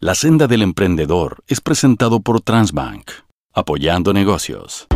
[0.00, 3.10] La senda del emprendedor es presentado por Transbank,
[3.52, 4.86] apoyando negocios.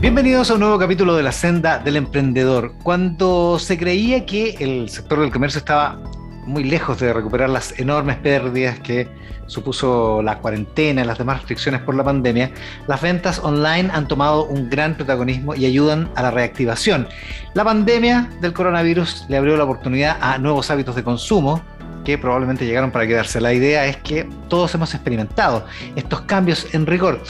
[0.00, 2.72] Bienvenidos a un nuevo capítulo de La senda del emprendedor.
[2.82, 6.02] Cuando se creía que el sector del comercio estaba
[6.44, 9.08] muy lejos de recuperar las enormes pérdidas que
[9.46, 12.50] supuso la cuarentena y las demás restricciones por la pandemia,
[12.86, 17.08] las ventas online han tomado un gran protagonismo y ayudan a la reactivación.
[17.54, 21.62] La pandemia del coronavirus le abrió la oportunidad a nuevos hábitos de consumo
[22.04, 23.40] que probablemente llegaron para quedarse.
[23.40, 27.22] La idea es que todos hemos experimentado estos cambios en rigor.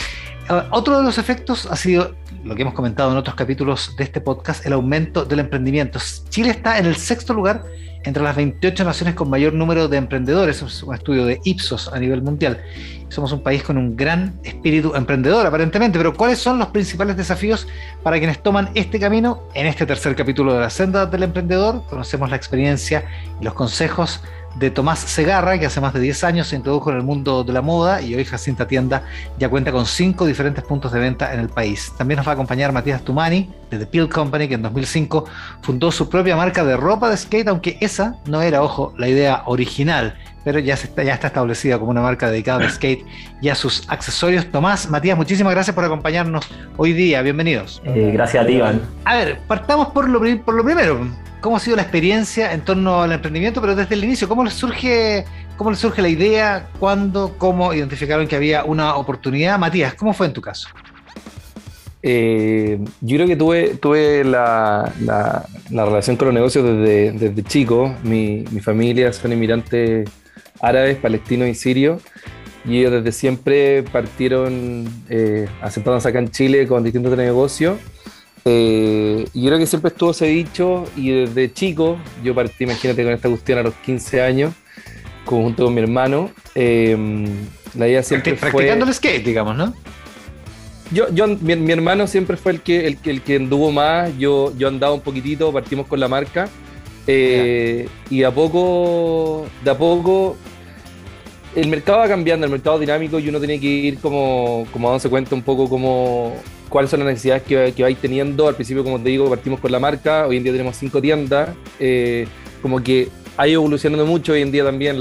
[0.48, 4.04] Uh, otro de los efectos ha sido lo que hemos comentado en otros capítulos de
[4.04, 6.00] este podcast, el aumento del emprendimiento.
[6.28, 7.64] Chile está en el sexto lugar
[8.04, 11.98] entre las 28 naciones con mayor número de emprendedores, es un estudio de Ipsos a
[11.98, 12.60] nivel mundial.
[13.08, 17.68] Somos un país con un gran espíritu emprendedor aparentemente, pero ¿cuáles son los principales desafíos
[18.02, 19.42] para quienes toman este camino?
[19.54, 23.04] En este tercer capítulo de la senda del emprendedor conocemos la experiencia
[23.40, 24.22] y los consejos
[24.56, 27.52] de Tomás Segarra, que hace más de 10 años se introdujo en el mundo de
[27.52, 29.04] la moda y hoy Jacinta Tienda
[29.38, 31.92] ya cuenta con 5 diferentes puntos de venta en el país.
[31.96, 35.24] También nos va a acompañar Matías Tumani de The Peel Company, que en 2005
[35.62, 39.42] fundó su propia marca de ropa de skate, aunque esa no era, ojo, la idea
[39.46, 43.04] original, pero ya, está, ya está establecida como una marca dedicada al skate
[43.40, 44.46] y a sus accesorios.
[44.46, 47.22] Tomás, Matías, muchísimas gracias por acompañarnos hoy día.
[47.22, 47.82] Bienvenidos.
[47.84, 48.80] Eh, gracias a ti, Iván.
[49.04, 51.06] A ver, partamos por lo, por lo primero
[51.42, 54.54] cómo ha sido la experiencia en torno al emprendimiento, pero desde el inicio, ¿cómo les
[54.54, 55.24] surge,
[55.56, 56.68] cómo les surge la idea?
[56.78, 57.34] ¿Cuándo?
[57.36, 59.58] ¿Cómo identificaron que había una oportunidad?
[59.58, 60.68] Matías, ¿cómo fue en tu caso?
[62.04, 67.94] Eh, yo creo que tuve, tuve la, la, relación con los negocios desde, desde chico.
[68.02, 70.08] Mi, mi, familia son inmigrantes
[70.62, 72.00] árabes, palestinos y sirios.
[72.64, 77.76] Y ellos desde siempre partieron eh, asentándose acá en Chile con distintos negocios
[78.44, 83.04] eh, y yo creo que siempre estuvo ese dicho y desde chico, yo partí, imagínate,
[83.04, 84.54] con esta cuestión a los 15 años,
[85.24, 86.30] junto con mi hermano.
[86.54, 86.96] Eh,
[87.78, 89.74] la idea siempre Practicando el skate, digamos, ¿no?
[90.90, 94.68] Yo, yo mi, hermano siempre fue el que, el, el, que anduvo más, yo, yo
[94.68, 96.48] andaba un poquitito, partimos con la marca.
[97.06, 100.36] Eh, y a poco, de a poco,
[101.54, 105.08] el mercado va cambiando, el mercado dinámico y uno tiene que ir como, como dándose
[105.08, 106.34] cuenta un poco como
[106.68, 108.48] cuáles son las necesidades que, vais teniendo.
[108.48, 111.50] Al principio, como te digo, partimos con la marca, hoy en día tenemos cinco tiendas,
[111.78, 112.26] eh,
[112.62, 114.98] como que ha evolucionando mucho, hoy en día también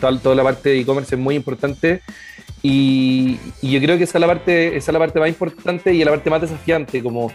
[0.00, 2.00] toda, la parte de e-commerce es muy importante
[2.62, 6.10] y, yo creo que esa es, la parte, es la parte más importante y la
[6.10, 7.32] parte más desafiante, como,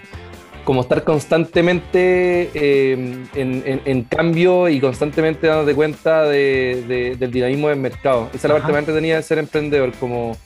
[0.69, 7.80] como estar constantemente eh, en, en, cambio y constantemente dándote cuenta de, del dinamismo del
[7.80, 8.30] mercado.
[8.35, 10.38] Esa es la parte más entretenida de ser emprendedor, como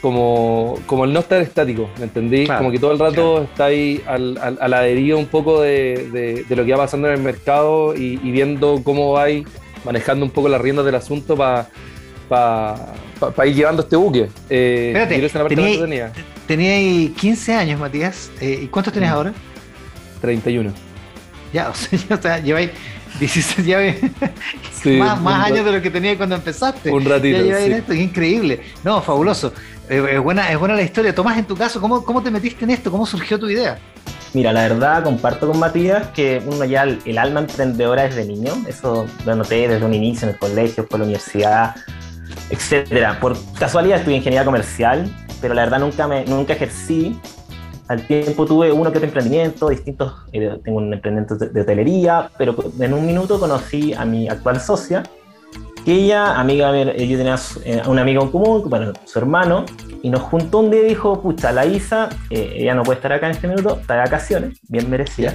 [0.00, 2.46] como, como el no estar estático, ¿me entendí?
[2.46, 6.56] como que todo el rato está ahí al, a la deriva un poco de, de,
[6.56, 9.26] lo que va pasando en el mercado y, viendo cómo va
[9.84, 11.68] manejando un poco las riendas del asunto para
[12.26, 12.94] pa,
[13.44, 14.28] ir llevando este buque.
[14.48, 16.12] Eh, Espérate,
[16.46, 18.30] tenía, 15 años, Matías.
[18.40, 19.12] Eh, ¿Y cuántos tenés mm.
[19.12, 19.32] ahora?
[20.20, 20.72] 31.
[21.52, 22.70] Ya, o sea, ya, o sea lleváis
[23.18, 23.78] 16, ya
[24.98, 26.90] más, más años de lo que tenía cuando empezaste.
[26.90, 27.44] Un ratito.
[27.44, 27.72] Ya sí.
[27.72, 28.60] esto, increíble.
[28.84, 29.52] No, fabuloso.
[29.88, 31.14] Es buena, es buena la historia.
[31.14, 32.90] Tomás, en tu caso, ¿cómo, ¿cómo te metiste en esto?
[32.90, 33.78] ¿Cómo surgió tu idea?
[34.34, 38.52] Mira, la verdad, comparto con Matías que uno ya el, alma emprendedora desde niño.
[38.66, 41.74] Eso lo noté desde un inicio en el colegio, por la universidad,
[42.50, 43.18] etcétera.
[43.20, 45.10] Por casualidad estudié ingeniería comercial,
[45.40, 47.18] pero la verdad nunca, me, nunca ejercí
[47.88, 52.56] al tiempo tuve uno que otro emprendimiento, distintos, eh, tengo un emprendimiento de, hotelería, pero
[52.78, 55.02] en un minuto conocí a mi actual socia,
[55.84, 59.66] que ella, amiga, ella tenía eh, un amigo en común, bueno, su hermano,
[60.02, 63.12] y nos juntó un día y dijo, pucha, la Isa, eh, ella no puede estar
[63.12, 65.34] acá en este minuto, está de vacaciones, bien merecidas.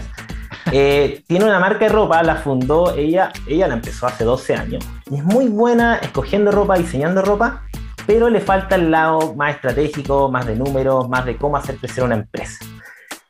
[0.71, 4.85] Tiene una marca de ropa, la fundó ella, ella la empezó hace 12 años.
[5.09, 7.63] Y es muy buena escogiendo ropa, diseñando ropa,
[8.05, 12.03] pero le falta el lado más estratégico, más de números, más de cómo hacer crecer
[12.03, 12.65] una empresa.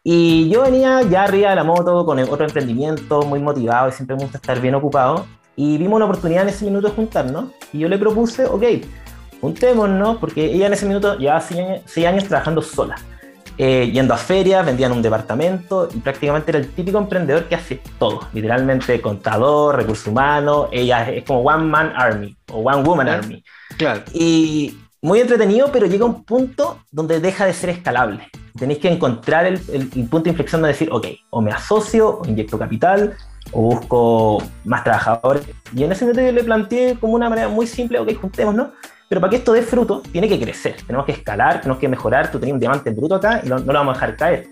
[0.09, 4.16] Y yo venía ya arriba de la moto con otro emprendimiento, muy motivado y siempre
[4.16, 5.25] me gusta estar bien ocupado.
[5.58, 7.45] Y vimos una oportunidad en ese minuto de juntarnos.
[7.74, 8.63] Y yo le propuse, ok,
[9.42, 12.95] juntémonos, porque ella en ese minuto llevaba seis años, trabajando sola.
[13.59, 17.81] Eh, yendo a ferias, vendían un departamento y prácticamente era el típico emprendedor que hace
[17.98, 23.44] todo, literalmente contador, recursos humanos, ella es como One Man Army o One Woman Army.
[23.77, 24.04] Claro.
[24.13, 28.27] Y muy entretenido, pero llega un punto donde deja de ser escalable.
[28.57, 32.59] Tenéis que encontrar el, punto de inflexión de decir, ok, o me asocio, o inyecto
[32.59, 33.15] capital,
[33.51, 35.48] o busco más trabajadores.
[35.74, 38.69] Y en ese momento yo le planteé como una manera muy simple, ok, juntémonos,
[39.09, 40.75] pero para que esto dé fruto, tiene que crecer.
[40.86, 42.30] Tenemos que escalar, tenemos que mejorar.
[42.30, 44.48] Tú tenías un diamante bruto acá y no, lo vamos a dejar caer.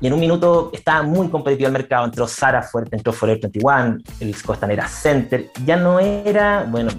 [0.00, 3.98] y en un minuto estaba muy competitivo el mercado, entró Sara fuerte, entró Forever 21,
[4.20, 6.90] el Costanera Center, ya no era, bueno,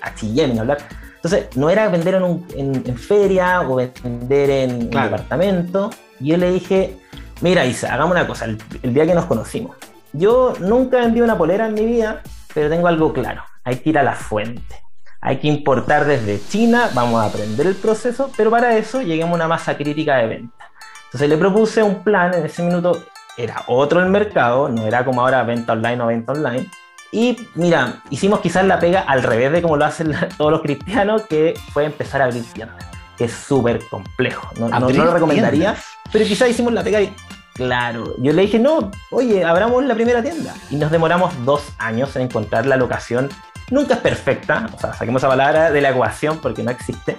[0.00, 0.78] H&M ni hablar,
[1.16, 5.90] entonces no era vender en, feria o vender en un departamento,
[6.20, 6.96] y yo le dije,
[7.40, 9.76] mira Isa, hagamos una cosa, el, el día que nos conocimos,
[10.12, 12.22] yo nunca vendí una polera en mi vida,
[12.54, 14.83] pero tengo algo claro, hay que ir a la fuente
[15.24, 19.36] hay que importar desde China, vamos a aprender el proceso, pero para eso lleguemos a
[19.36, 20.70] una masa crítica de venta.
[21.06, 23.02] Entonces le propuse un plan, en ese minuto
[23.38, 26.68] era otro el mercado, no era como ahora venta online o venta online.
[27.10, 31.22] Y mira, hicimos quizás la pega al revés de como lo hacen todos los cristianos,
[31.22, 32.84] que fue empezar a abrir tiendas,
[33.16, 34.50] que es súper complejo.
[34.58, 35.74] No, no, lo recomendaría,
[36.12, 37.14] pero quizás hicimos la pega y
[37.54, 40.52] Claro, yo le dije, no, oye, abramos la primera tienda.
[40.70, 43.30] Y nos demoramos dos años en encontrar la locación
[43.70, 47.16] Nunca es perfecta, o sea, saquemos esa palabra de la ecuación porque no existe,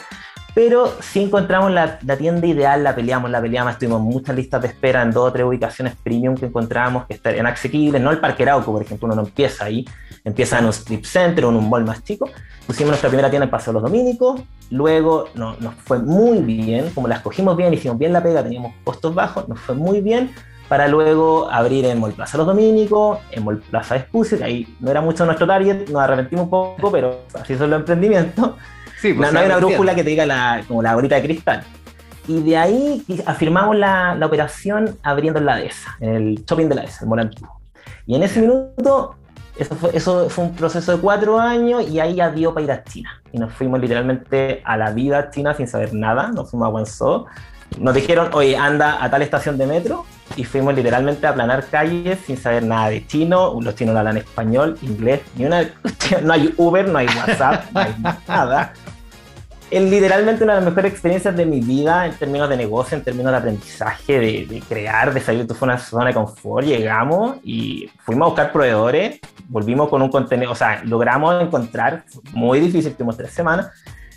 [0.55, 5.01] pero si encontramos la, tienda ideal, la peleamos, la peleamos, estuvimos muchas listas de espera
[5.01, 8.71] en dos o tres ubicaciones premium que encontramos que eran asequibles, no el Parque Arauco,
[8.71, 9.85] por ejemplo, uno no empieza ahí,
[10.23, 12.29] empieza en un strip center o en un mall más chico.
[12.65, 17.09] Pusimos nuestra primera tienda en Paseo Los Dominicos, luego no, nos fue muy bien, como
[17.09, 20.33] la escogimos bien, hicimos bien la pega, teníamos costos bajos, nos fue muy bien,
[20.67, 24.89] para luego abrir en Mall Plaza Los Dominicos, en Mall Plaza Espucio, que ahí no
[24.91, 28.51] era mucho nuestro target, nos arrepentimos un poco, pero así son los emprendimientos.
[28.97, 31.63] Sí, pues no, hay una brújula que te diga la, como la bolita de cristal.
[32.27, 36.75] Y de ahí afirmamos la, la operación abriendo en la DESA, en el shopping de
[36.75, 37.29] la DESA, el Mall
[38.07, 39.15] Y en ese minuto,
[39.57, 42.71] eso fue, eso fue un proceso de cuatro años y ahí ya dio para ir
[42.71, 43.21] a China.
[43.31, 47.25] Y nos fuimos literalmente a la vida china sin saber nada, nos fuimos a Guangzhou.
[47.77, 52.19] Nos dijeron, oye, anda a tal estación de metro, y fuimos literalmente a aplanar calles
[52.25, 53.57] sin saber nada de chino.
[53.61, 55.69] Los chinos no hablan español, inglés, ni una.
[56.23, 57.95] No hay Uber, no hay WhatsApp, no hay
[58.27, 58.73] nada.
[59.71, 63.03] Es literalmente una de las mejores experiencias de mi vida en términos de negocio, en
[63.03, 66.67] términos de aprendizaje, de, crear, de salir de tu zona de confort.
[66.67, 72.59] Llegamos y fuimos a buscar proveedores, volvimos con un contenido, o sea, logramos encontrar, muy
[72.59, 73.71] difícil, tuvimos tres semanas,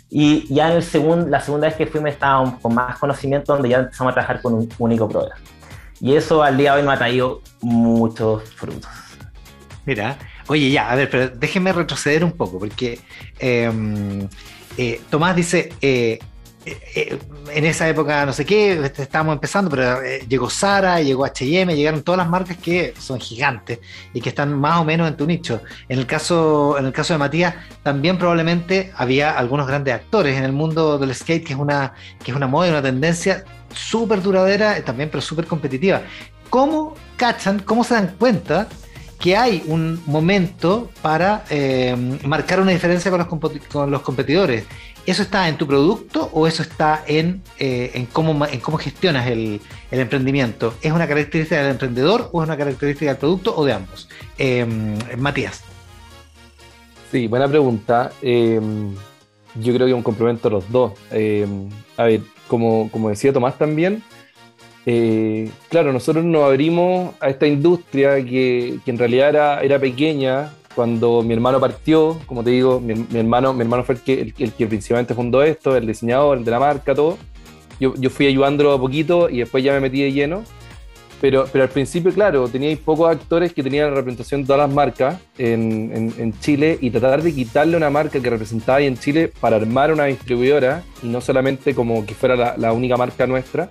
[0.07, 3.69] y ya en el segundo, la segunda vez que fuimos estábamos con más conocimiento, donde
[3.69, 5.58] ya empezamos a trabajar con un único proveedor.
[6.01, 8.89] Y eso al día de hoy me ha traído muchos frutos.
[9.85, 10.17] Mira,
[10.47, 12.99] oye, ya, a ver, pero déjeme retroceder un poco, porque
[13.39, 14.27] em,
[14.77, 16.19] eh, Tomás dice, eh,
[16.65, 17.17] eh,
[17.53, 22.03] en esa época no sé qué, este, estábamos empezando, pero llegó Sara, llegó HM, llegaron
[22.03, 23.79] todas las marcas que son gigantes
[24.13, 25.61] y que están más o menos en tu nicho.
[25.87, 30.43] En el caso, en el caso de Matías, también probablemente había algunos grandes actores en
[30.43, 31.93] el mundo del skate, que es una,
[32.23, 33.43] que es una moda y una tendencia
[33.73, 36.01] súper duradera también, pero súper competitiva.
[36.49, 38.67] ¿Cómo cachan, cómo se dan cuenta
[39.19, 41.95] que hay un momento para eh,
[42.25, 44.65] marcar una diferencia con los, competidores?
[45.05, 49.61] ¿Eso está en tu producto o eso está en, eh, cómo, gestionas el,
[49.91, 50.73] emprendimiento?
[50.81, 54.09] ¿Es una característica del emprendedor o es una característica del producto o de ambos?
[54.37, 54.65] Eh,
[55.17, 55.63] Matías.
[57.11, 58.11] Sí, buena pregunta.
[58.21, 60.93] yo creo que un complemento a los dos.
[61.97, 64.03] a ver, como, decía Tomás también,
[64.85, 71.21] eh, claro, nosotros nos abrimos a esta industria que, en realidad era, era, pequeña cuando
[71.21, 74.67] mi hermano partió, como te digo, mi, hermano, mi hermano fue el que, el, que
[74.67, 77.17] principalmente fundó esto, el diseñador, el de la marca, todo.
[77.79, 80.43] Yo, yo fui ayudándolo a poquito y después ya me metí de lleno.
[81.21, 85.19] Pero, pero al principio, claro, teníais pocos actores que tenían representación de todas las marcas
[85.37, 90.05] en, Chile y tratar de quitarle una marca que representaba en Chile para armar una
[90.05, 93.67] distribuidora y no solamente como que fuera la, la única marca nuestra,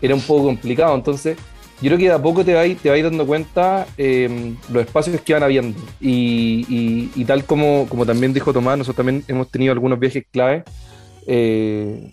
[0.00, 0.94] era un poco complicado.
[0.94, 1.36] Entonces,
[1.80, 5.34] yo creo que de a poco te vais, te dando cuenta eh, los espacios que
[5.34, 5.78] van habiendo.
[6.00, 10.24] Y, y, y, tal como, como también dijo Tomás, nosotros también hemos tenido algunos viajes
[10.30, 10.64] clave.
[11.26, 12.12] Eh,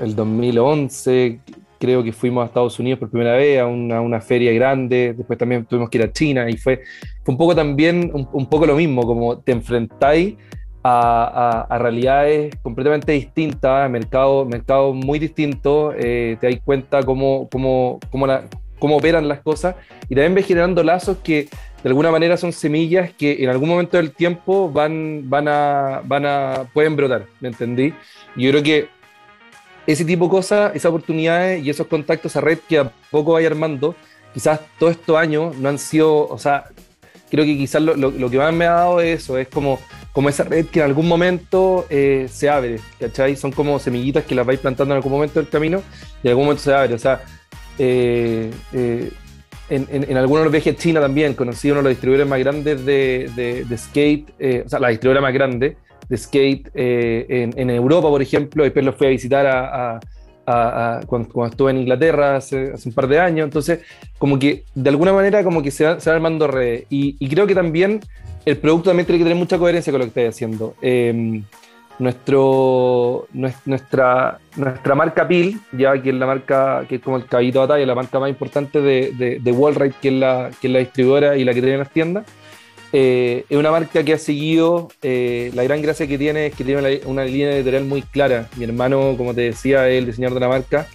[0.00, 1.40] el 2011,
[1.82, 5.36] creo que fuimos a Estados Unidos por primera vez, a una, una feria grande, después
[5.36, 6.82] también tuvimos que ir a China y fue,
[7.24, 10.36] fue un poco también, un, poco lo mismo, como te enfrentáis
[10.84, 17.98] a, a, realidades completamente distintas, mercados mercado muy distintos, eh, te das cuenta cómo, cómo,
[18.12, 18.44] cómo, la,
[18.78, 19.74] cómo operan las cosas
[20.08, 21.48] y también ves generando lazos que
[21.82, 26.26] de alguna manera son semillas que en algún momento del tiempo van, van, a, van
[26.26, 27.92] a, pueden brotar, ¿me entendí?
[28.36, 29.01] Yo creo que
[29.86, 33.48] ese tipo de cosas, esas oportunidades y esos contactos a red que a poco vaya
[33.48, 33.94] armando,
[34.32, 36.66] quizás todos estos años no han sido, o sea,
[37.30, 39.80] creo que quizás lo, lo, que más me ha dado eso, es como,
[40.12, 43.36] como esa red que en algún momento eh, se abre, ¿cachai?
[43.36, 45.82] Son como semillitas que las vais plantando en algún momento del camino
[46.22, 47.22] y en algún momento se abre, o sea,
[47.78, 49.10] eh, eh,
[49.70, 53.30] en, en, en, algunos viajes China también conocí uno de los distribuidores más grandes de,
[53.34, 54.28] de, de skate,
[54.66, 55.78] o sea, la distribuidora más grande,
[56.08, 58.64] de skate eh, en, Europa, por ejemplo.
[58.64, 60.00] Después lo fui a visitar a,
[61.06, 63.44] cuando, estuve en Inglaterra hace, un par de años.
[63.44, 63.80] Entonces,
[64.18, 66.84] como que de alguna manera como que se va, se armando redes.
[66.90, 68.00] Y, creo que también
[68.44, 70.74] el producto también tiene que tener mucha coherencia con lo que estáis haciendo.
[70.82, 71.44] Em,
[71.98, 77.60] nuestro, nuestra, nuestra marca PIL, ya que es la marca que es como el caballito
[77.60, 80.72] de batalla, la marca más importante de, de, de Wallride, que es, la, que es
[80.72, 82.24] la distribuidora y la que tiene las tiendas,
[82.92, 86.62] eh, es una marca que ha seguido, eh, la gran gracia que tiene es que
[86.62, 88.48] tiene una, línea editorial muy clara.
[88.56, 90.86] Mi hermano, como te decía, es el diseñador de la marca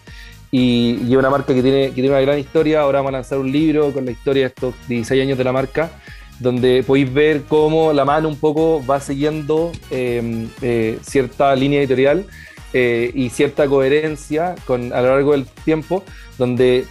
[0.52, 2.82] y, es una marca que tiene, que tiene una gran historia.
[2.82, 5.52] Ahora vamos a lanzar un libro con la historia de estos 16 años de la
[5.52, 5.90] marca,
[6.40, 12.26] donde podéis ver cómo la mano un poco va siguiendo em, eh, cierta línea editorial
[12.74, 16.04] y cierta coherencia con, a lo largo del tiempo,
[16.38, 16.86] donde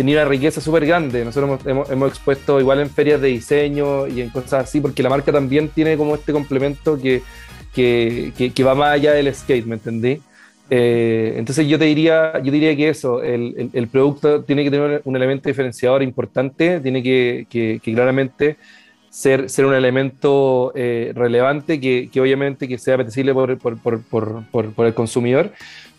[0.00, 1.26] tenía una riqueza súper grande.
[1.26, 5.10] Nosotros hemos, hemos, expuesto igual en ferias de diseño y en cosas así, porque la
[5.10, 7.20] marca también tiene como este complemento que,
[7.74, 10.18] que, que, va más allá del skate, ¿me entendí?
[10.70, 15.02] Eh, entonces yo te diría, yo diría que eso, el, el, producto tiene que tener
[15.04, 18.56] un elemento diferenciador importante, tiene que, que claramente
[19.10, 24.44] ser, ser un elemento eh, relevante que, que, obviamente que sea apetecible por, por, por,
[24.50, 25.52] por, el consumidor,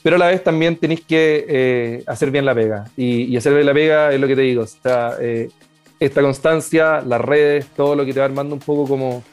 [0.03, 2.85] pero a la vez también tenéis que eh, hacer bien la pega.
[2.97, 4.65] Y, y, hacer bien la pega es lo que te digo,
[5.19, 5.49] eh,
[5.99, 9.23] esta constancia, las redes, todo lo que te va armando un poco como,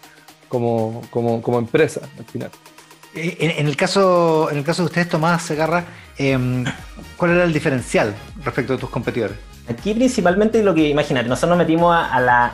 [0.49, 2.51] como, como, como empresa al final.
[3.15, 5.85] En, el caso, en el caso de ustedes, Tomás Segarra,
[6.19, 6.65] em,
[7.17, 9.37] ¿cuál era el diferencial respecto de tus competidores?
[9.67, 12.53] Aquí principalmente lo que, imagínate, nosotros nos metimos a la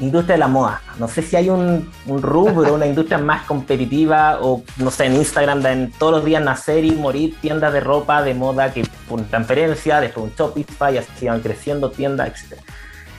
[0.00, 0.82] industria de la moda.
[0.98, 5.14] No sé si hay un, un rubro, una industria más competitiva o, no sé, en
[5.14, 9.22] Instagram en todos los días nacer y morir tiendas de ropa, de moda que por
[9.22, 12.60] transferencia, después un Shopify, así van creciendo tiendas, etc.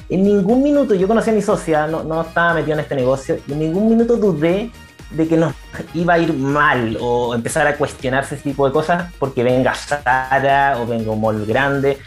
[0.09, 3.37] En ningún minuto, yo conocí a mi socia, no, no estaba metido en este negocio,
[3.47, 4.71] y en ningún minuto dudé
[5.11, 5.53] de que nos
[5.93, 10.77] iba a ir mal o empezar a cuestionarse ese tipo de cosas porque venga Sara
[10.79, 11.97] o venga un mall grande.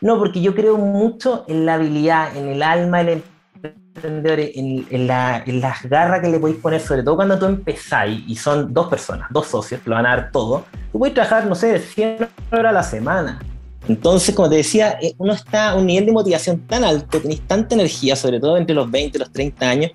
[0.00, 3.22] No, porque yo creo mucho en la habilidad, en el alma, el
[3.62, 8.22] emprendedores en, la, en, las garras que le podéis poner, sobre todo cuando tú empezáis
[8.26, 11.54] y son dos personas, dos socios lo van a dar todo, tú puedes trabajar, no
[11.54, 13.40] sé, 100 horas a la semana.
[13.88, 17.42] Entonces, como te decía, eh, uno está a un nivel de motivación tan alto, tenéis
[17.46, 19.90] tanta energía, sobre todo entre los 20 y los 30 años,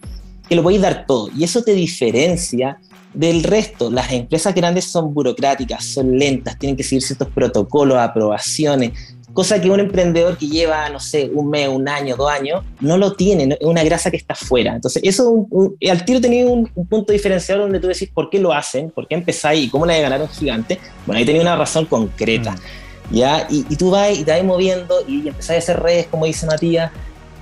[0.48, 1.30] que lo podéis dar todo.
[1.36, 2.80] Y eso te diferencia
[3.14, 3.90] del resto.
[3.90, 9.70] Las empresas grandes son burocráticas, son lentas, tienen que seguir ciertos protocolos, aprobaciones, cosa que
[9.70, 13.56] un emprendedor que lleva, no sé, un mes, un año, dos años, no lo tiene,
[13.60, 14.74] es una grasa que está fuera.
[14.74, 15.46] Entonces, eso
[15.88, 19.16] al tiro tenía un, punto diferencial donde tú decís por qué lo hacen, por qué
[19.16, 20.80] empezáis y cómo le ganar un gigante.
[21.06, 22.54] Bueno, ahí tenía una razón concreta.
[22.54, 23.16] Mm.
[23.16, 23.46] ¿ya?
[23.50, 26.92] Y, tú vas y te vas moviendo y empezáis a hacer redes, como dice Matías,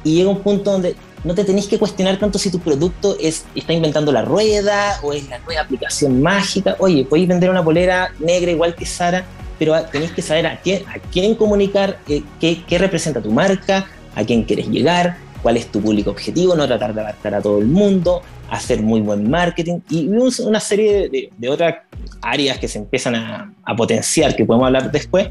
[0.03, 3.45] y llega un punto donde no te tenéis que cuestionar tanto si tu producto es,
[3.55, 6.75] está inventando la rueda o es la nueva aplicación mágica.
[6.79, 9.23] Oye, podéis vender una polera negra igual que Sara
[9.63, 13.87] pero tenéis que saber a quién, a quién comunicar, eh, qué, qué, representa tu marca,
[14.13, 17.59] a quién quieres llegar, cuál es tu público objetivo, no tratar de abarcar a todo
[17.59, 21.75] el mundo, hacer muy buen marketing y una serie de, de otras
[22.21, 25.29] áreas que se empiezan a, a, potenciar, que podemos hablar después.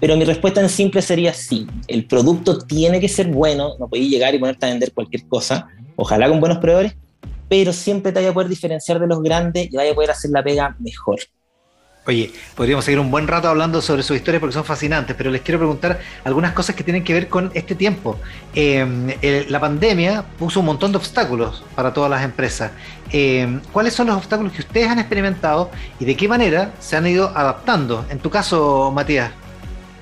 [0.00, 4.10] Pero mi respuesta en simple sería sí, el producto tiene que ser bueno, no podéis
[4.10, 6.96] llegar y ponerte a vender cualquier cosa, ojalá con buenos proveedores,
[7.50, 10.30] pero siempre te vaya a poder diferenciar de los grandes y vaya a poder hacer
[10.30, 11.18] la pega mejor.
[12.06, 15.40] Oye, podríamos seguir un buen rato hablando sobre sus historias porque son fascinantes, pero les
[15.40, 18.18] quiero preguntar algunas cosas que tienen que ver con este tiempo.
[18.54, 19.08] Em,
[19.48, 22.72] la pandemia puso un montón de obstáculos para todas las empresas.
[23.10, 27.06] Em, ¿Cuáles son los obstáculos que ustedes han experimentado y de qué manera se han
[27.06, 28.04] ido adaptando?
[28.10, 29.30] En tu caso, Matías.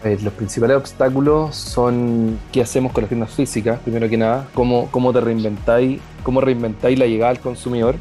[0.02, 5.12] los principales obstáculos son qué hacemos con las tiendas físicas, primero que nada, cómo, cómo
[5.12, 7.94] te reinventáis, cómo reinventáis la llegada al consumidor.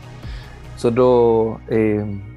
[0.74, 2.31] Nosotros em,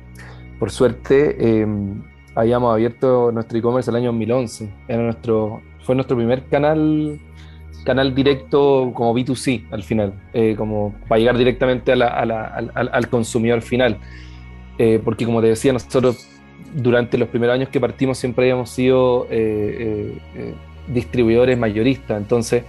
[0.64, 2.00] por suerte, em,
[2.34, 4.70] habíamos abierto nuestro e-commerce el año 2011.
[4.88, 7.20] Era nuestro, fue nuestro primer canal,
[7.84, 13.98] canal directo como B2C al final, eh, como para llegar directamente al, consumidor final.
[14.78, 16.30] Eh, porque como te decía, nosotros
[16.74, 20.14] durante los primeros años que partimos siempre habíamos sido eh,
[20.88, 22.16] distribuidores mayoristas.
[22.16, 22.64] Entonces,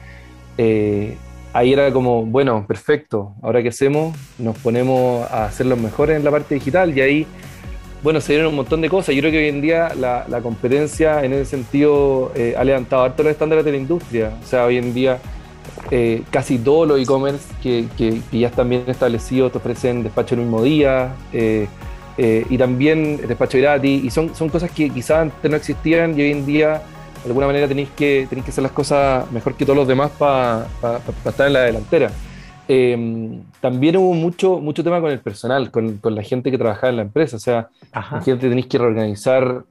[0.58, 6.26] ahí era como, bueno, perfecto, ahora que hacemos, nos ponemos a hacer los mejores en
[6.26, 7.28] la parte digital y ahí
[8.06, 9.16] bueno, se dieron un montón de cosas.
[9.16, 13.24] Yo creo que hoy en día la, competencia en ese sentido eh, ha levantado harto
[13.24, 14.32] los estándares de la industria.
[14.44, 15.18] O sea, hoy en día
[15.90, 17.88] eh, casi todos los e-commerce que,
[18.32, 21.68] ya están bien establecidos te ofrecen despacho el mismo día eh,
[22.48, 24.04] y también despacho gratis.
[24.04, 26.84] Y son, son cosas que quizás antes no existían y hoy en día
[27.24, 30.12] de alguna manera tenéis que, tenéis que hacer las cosas mejor que todos los demás
[30.12, 30.68] para
[31.26, 32.12] estar en la delantera.
[32.68, 36.90] Em, también hubo mucho, mucho tema con el personal, con, con, la gente que trabajaba
[36.90, 37.38] en la empresa.
[37.38, 39.64] O sea, la gente tenéis que reorganizar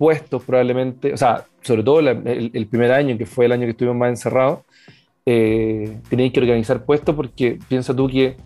[0.00, 3.98] puestos probablemente, o sea, sobre todo el, primer año, que fue el año que estuvimos
[3.98, 4.60] más encerrados,
[5.26, 8.36] eh, que organizar puestos porque piensa tú que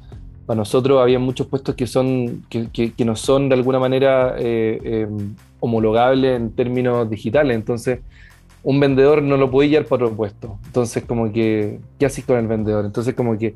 [0.47, 4.81] para nosotros había muchos puestos que, son, que, que, no son de alguna manera eh,
[4.83, 5.09] eh,
[5.61, 8.01] homologables en términos digitales, entonces
[8.65, 12.37] un vendedor no lo puede llevar para otro puesto, entonces como que, ¿qué haces con
[12.37, 12.85] el vendedor?
[12.85, 13.55] Entonces como que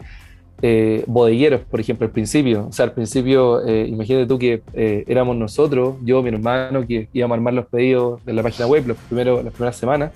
[0.61, 2.67] eh, bodegueros, por ejemplo, al principio.
[2.69, 7.09] O sea, al principio, eh, imagínate tú que eh, éramos nosotros, yo, mi hermano, que
[7.13, 10.13] íbamos a armar los pedidos de la página web los primeros, las primeras semanas.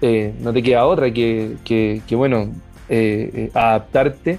[0.00, 2.50] no te queda otra que, que, que bueno,
[3.54, 4.38] adaptarte.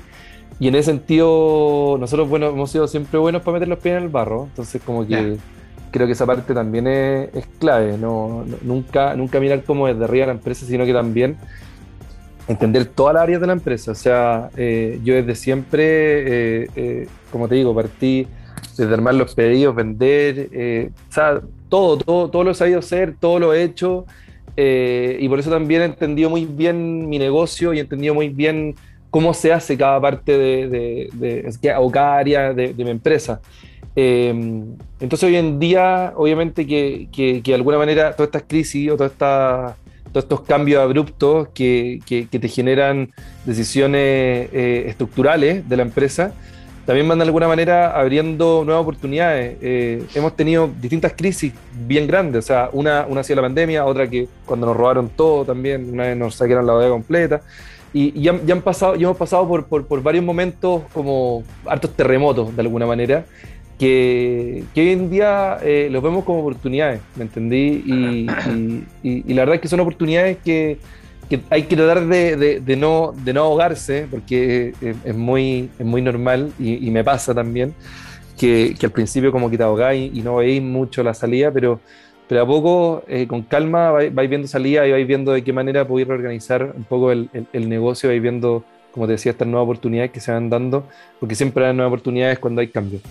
[0.59, 4.03] Y en ese sentido, nosotros, bueno, hemos sido siempre buenos para meter los pies en
[4.03, 4.45] el barro.
[4.45, 5.37] Entonces, como que
[5.91, 7.97] creo que esa parte también es, es clave.
[7.97, 11.37] No, nunca, nunca mirar como desde arriba la empresa, sino que también
[12.51, 13.91] entender todas las áreas de la empresa.
[13.91, 18.27] O sea, eh, yo desde siempre, eh, eh, como te digo, partí
[18.77, 23.39] desde armar los pedidos, vender, o sea, todo, todo, todo lo he sabido hacer, todo
[23.39, 24.05] lo he hecho.
[24.55, 28.75] y por eso también he entendido muy bien mi negocio y he entendido muy bien
[29.09, 33.41] cómo se hace cada parte de, de, de o cada área de, mi empresa.
[33.95, 38.95] entonces hoy en día, obviamente que, que, que, de alguna manera todas estas crisis o
[38.95, 39.75] todas estas
[40.11, 43.11] todos estos cambios abruptos que, que, te generan
[43.45, 46.33] decisiones eh, estructurales de la empresa,
[46.85, 49.57] también van de alguna manera abriendo nuevas oportunidades.
[49.61, 51.53] Eh, hemos tenido distintas crisis
[51.87, 55.09] bien grandes, o sea, una, una ha sido la pandemia, otra que cuando nos robaron
[55.09, 57.41] todo también, una vez nos saquearon la bodega completa.
[57.93, 62.55] Y, ya, han pasado, ya hemos pasado por, por, por varios momentos como hartos terremotos
[62.55, 63.25] de alguna manera
[63.81, 67.83] que, hoy en día eh, los vemos como oportunidades, ¿me entendí?
[69.01, 70.77] Y, la verdad es que son oportunidades que,
[71.49, 76.91] hay que tratar de, no, de no ahogarse, porque es, muy, es muy normal y,
[76.91, 77.73] me pasa también,
[78.37, 81.79] que, al principio como que te ahogáis y no veis mucho la salida, pero,
[82.29, 85.87] pero a poco, eh, con calma, vais, viendo salida y vais viendo de qué manera
[85.87, 90.11] poder reorganizar un poco el, el, negocio, vais viendo, como te decía, estas nuevas oportunidades
[90.11, 90.87] que se van dando,
[91.19, 93.01] porque siempre hay nuevas oportunidades cuando hay cambios.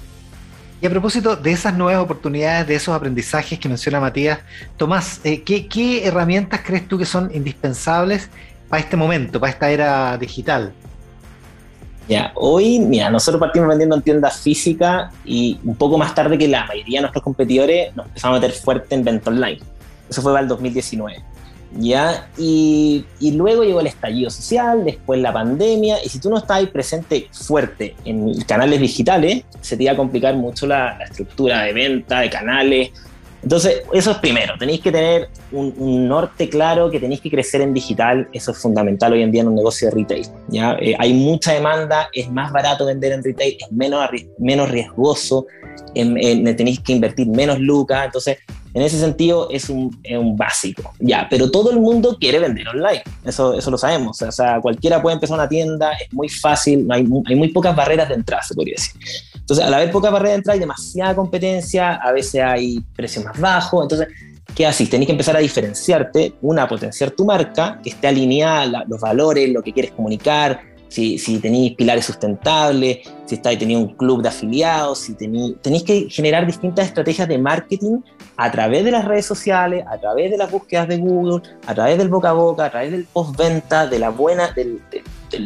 [0.82, 4.38] Y a propósito de esas nuevas oportunidades, de esos aprendizajes que menciona Matías,
[4.78, 8.30] Tomás, eh, ¿qué, herramientas crees tú que son indispensables
[8.68, 10.72] para este momento, para esta era digital?
[12.08, 16.48] Ya, hoy, mira, nosotros partimos vendiendo en tiendas físicas y un poco más tarde que
[16.48, 19.60] la mayoría de nuestros competidores nos empezamos a meter fuerte en venta online.
[20.08, 21.22] Eso fue para el 2019.
[21.78, 22.28] ¿Ya?
[22.36, 26.58] Y, y, luego llegó el estallido social, después la pandemia, y si tú no estás
[26.58, 31.72] ahí presente fuerte en canales digitales, se te iba a complicar mucho la, estructura de
[31.72, 32.90] venta, de canales.
[33.42, 37.72] Entonces, eso es primero, tenéis que tener un, norte claro, que tenéis que crecer en
[37.72, 40.26] digital, eso es fundamental hoy en día en un negocio de retail.
[40.48, 40.76] ¿ya?
[40.78, 45.46] Eh, hay mucha demanda, es más barato vender en retail, es menos, menos riesgoso,
[45.94, 48.38] tenéis que invertir menos lucas, entonces
[48.72, 52.68] en ese sentido es un, es un, básico, ya, pero todo el mundo quiere vender
[52.68, 56.86] online, eso, eso lo sabemos, o sea, cualquiera puede empezar una tienda, es muy fácil,
[56.90, 58.92] hay, hay muy pocas barreras de entrada, se podría decir.
[59.34, 63.38] Entonces, al haber pocas barreras de entrada hay demasiada competencia, a veces hay precios más
[63.38, 64.08] bajos, entonces,
[64.54, 64.88] ¿qué haces?
[64.88, 69.62] Tenés que empezar a diferenciarte, una, potenciar tu marca, que esté alineada los valores, lo
[69.62, 75.14] que quieres comunicar, si, tenéis pilares sustentables, si estáis teniendo un club de afiliados, si
[75.14, 78.00] tenéis, que generar distintas estrategias de marketing
[78.36, 81.96] a través de las redes sociales, a través de las búsquedas de Google, a través
[81.96, 84.80] del boca a boca, a través del postventa, de la buena, del,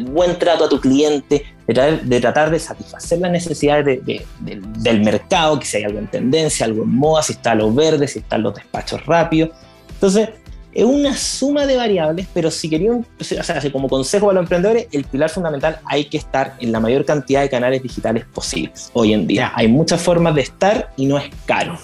[0.09, 5.65] buen trato a tu cliente, de, tratar de satisfacer las necesidades de, del mercado, que
[5.67, 8.55] si hay algo en tendencia, algo en moda, si está lo verde, si están los
[8.55, 9.51] despachos rápidos.
[9.93, 10.29] Entonces,
[10.75, 14.87] es una suma de variables, pero si querían, o sea, como consejo para los emprendedores,
[14.91, 19.13] el pilar fundamental hay que estar en la mayor cantidad de canales digitales posibles hoy
[19.13, 19.53] en día.
[19.55, 21.77] Hay muchas formas de estar y no es caro.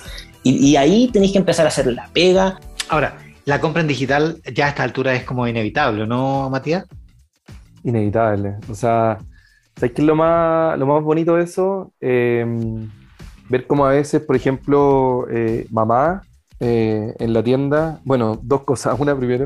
[0.43, 2.59] Y, ahí tenéis que empezar a hacer la pega.
[2.89, 6.85] Ahora, la compra en digital ya a esta altura es como inevitable, ¿no, Matías?
[7.83, 8.55] Inevitable.
[8.69, 9.19] O sea,
[9.75, 11.93] ¿sabes qué es lo más, lo más bonito de eso?
[12.01, 12.45] Eh,
[13.47, 16.23] ver cómo a veces, por ejemplo, eh, mamá
[16.61, 17.99] eh, en la tienda.
[18.05, 18.95] Bueno, dos cosas.
[18.99, 19.45] Una primero,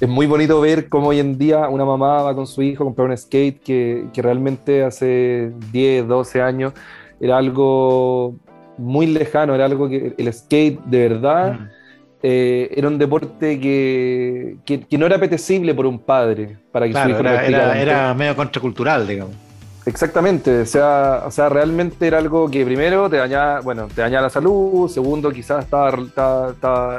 [0.00, 2.86] es muy bonito ver cómo hoy en día una mamá va con su hijo a
[2.86, 6.72] comprar un skate que, que realmente hace 10, 12 años
[7.20, 8.36] era algo
[8.78, 11.68] muy lejano, era algo que el skate de verdad mm.
[12.22, 17.08] eh, era un deporte que, que, no era apetecible por un padre para que su
[17.08, 19.45] hijo era, era, era medio contracultural, digamos.
[19.86, 24.22] Exactamente, o sea, o sea, realmente era algo que primero te dañaba, bueno, te dañaba
[24.22, 25.92] la salud, segundo quizás estaba,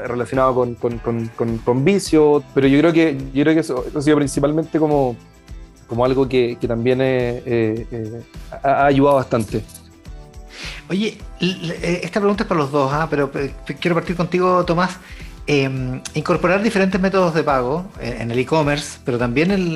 [0.08, 4.80] relacionado con, con, vicio, pero yo creo que, yo creo que eso, ha sido principalmente
[4.80, 5.18] como,
[5.86, 7.44] como algo que, también eh,
[7.92, 8.24] eh,
[8.64, 9.66] ha, ayudado bastante.
[10.90, 13.08] Oye, eh, esta pregunta es para los dos, ¿ah?
[13.10, 13.30] pero
[13.82, 14.98] quiero partir contigo, Tomás.
[15.48, 19.74] Em, incorporar diferentes métodos de pago en, el e-commerce, pero también en,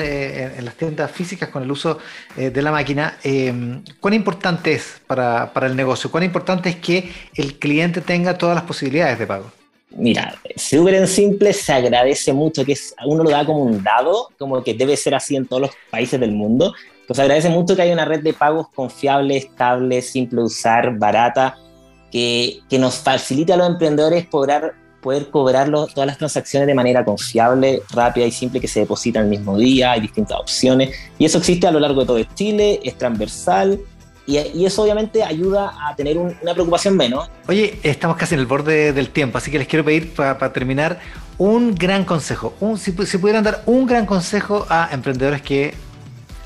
[0.65, 1.97] las tiendas físicas con el uso
[2.35, 6.11] de la máquina, em, ¿cuán importante es para, para el negocio?
[6.11, 9.51] ¿Cuán importante es que el cliente tenga todas las posibilidades de pago?
[9.93, 14.29] Mira, súper en simple, se agradece mucho que es, uno lo da como un dado,
[14.39, 16.73] como que debe ser así en todos los países del mundo.
[17.07, 21.57] Pues agradece mucho que haya una red de pagos confiable, estable, simple de usar, barata,
[22.09, 27.03] que, que nos facilite a los emprendedores poder, poder cobrar todas las transacciones de manera
[27.03, 30.95] confiable, rápida y simple, que se depositan el mismo día, hay distintas opciones.
[31.17, 33.79] Y eso existe a lo largo de todo Chile, es transversal
[34.25, 37.29] y, eso obviamente ayuda a tener una preocupación menos.
[37.47, 40.99] Oye, estamos casi en el borde del tiempo, así que les quiero pedir para terminar
[41.37, 42.53] un gran consejo.
[42.59, 45.73] Un, si, pudieran dar un gran consejo a emprendedores que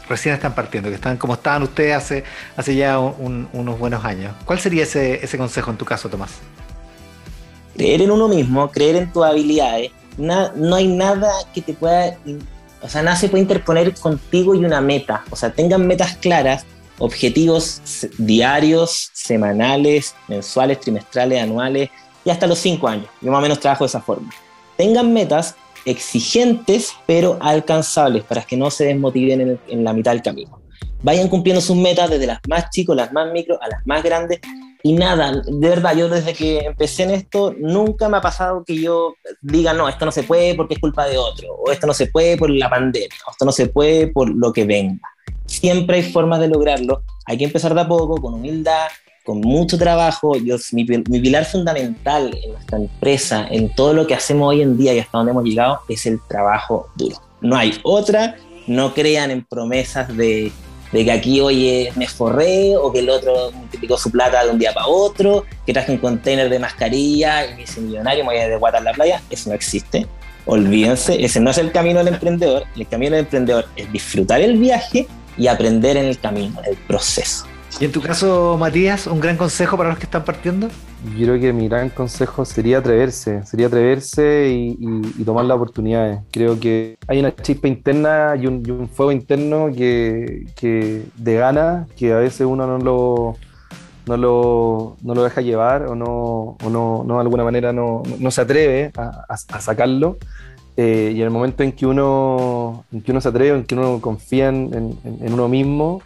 [0.08, 2.24] recién están partiendo, que están como estaban ustedes hace,
[2.56, 4.34] hace ya unos buenos años.
[4.46, 6.39] ¿Cuál sería ese, ese consejo en tu caso, Tomás?
[7.76, 9.92] Creer en uno mismo, creer en tus habilidades.
[10.18, 12.18] no hay nada que te pueda,
[12.82, 15.24] o sea, nada se puede interponer contigo y una meta.
[15.30, 16.66] O sea, tengan metas claras,
[17.00, 17.82] objetivos
[18.18, 21.90] diarios, semanales, mensuales, trimestrales, anuales
[22.24, 23.08] y hasta los cinco años.
[23.22, 24.30] Yo más o menos trabajo de esa forma.
[24.78, 30.60] Tengan metas exigentes pero alcanzables para que no se desmotiven en, la mitad del camino.
[31.04, 34.40] Vayan cumpliendo sus metas desde las más chicas, las más micro, a las más grandes.
[34.84, 38.76] Y nada, de verdad, yo desde que empecé en esto, nunca me ha pasado que
[38.76, 41.94] yo diga, no, esto no se puede porque es culpa de otro, o esto no
[41.94, 45.02] se puede por la pandemia, o esto no se puede por lo que venga
[45.46, 47.04] siempre hay formas de lograrlo.
[47.26, 48.88] Hay que empezar de a poco, con humildad,
[49.24, 50.36] con mucho trabajo.
[50.36, 54.94] Yo, mi, pilar fundamental en nuestra empresa, en todo lo que hacemos hoy en día
[54.94, 57.18] y hasta donde hemos llegado, es el trabajo duro.
[57.42, 58.36] No hay otra.
[58.68, 60.52] No crean en promesas de,
[61.04, 64.74] que aquí, oye, me forré o que el otro multiplicó su plata de un día
[64.74, 68.48] para otro, que traje un container de mascarilla y me hice millonario, me voy a
[68.48, 69.22] de guata la playa.
[69.30, 70.08] Eso no existe.
[70.46, 72.64] Olvídense, ese no es el camino del emprendedor.
[72.76, 76.78] El camino del emprendedor es disfrutar el viaje y aprender en el camino, en el
[76.78, 77.46] proceso.
[77.80, 80.70] Y en tu caso, Matías, un gran consejo para los que están partiendo.
[81.13, 86.20] Yo creo que mi gran consejo sería atreverse, sería atreverse y, tomar las oportunidades.
[86.32, 92.18] Creo que hay una chispa interna y un, fuego interno que, de gana que a
[92.18, 93.36] veces uno no lo,
[94.08, 98.02] no lo, no lo deja llevar o no, o no, no de alguna manera no,
[98.20, 100.18] no se atreve a, sacarlo.
[100.78, 103.76] Eh, y en el momento en que uno, en que uno se atreve, en que
[103.76, 106.02] uno confía en, uno mismo,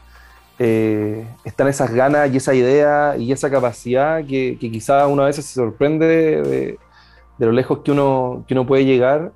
[0.60, 5.46] eh, están esas ganas y esa idea y esa capacidad que, quizás uno a veces
[5.46, 6.06] se sorprende
[7.38, 9.32] de, lo lejos que uno, que uno puede llegar,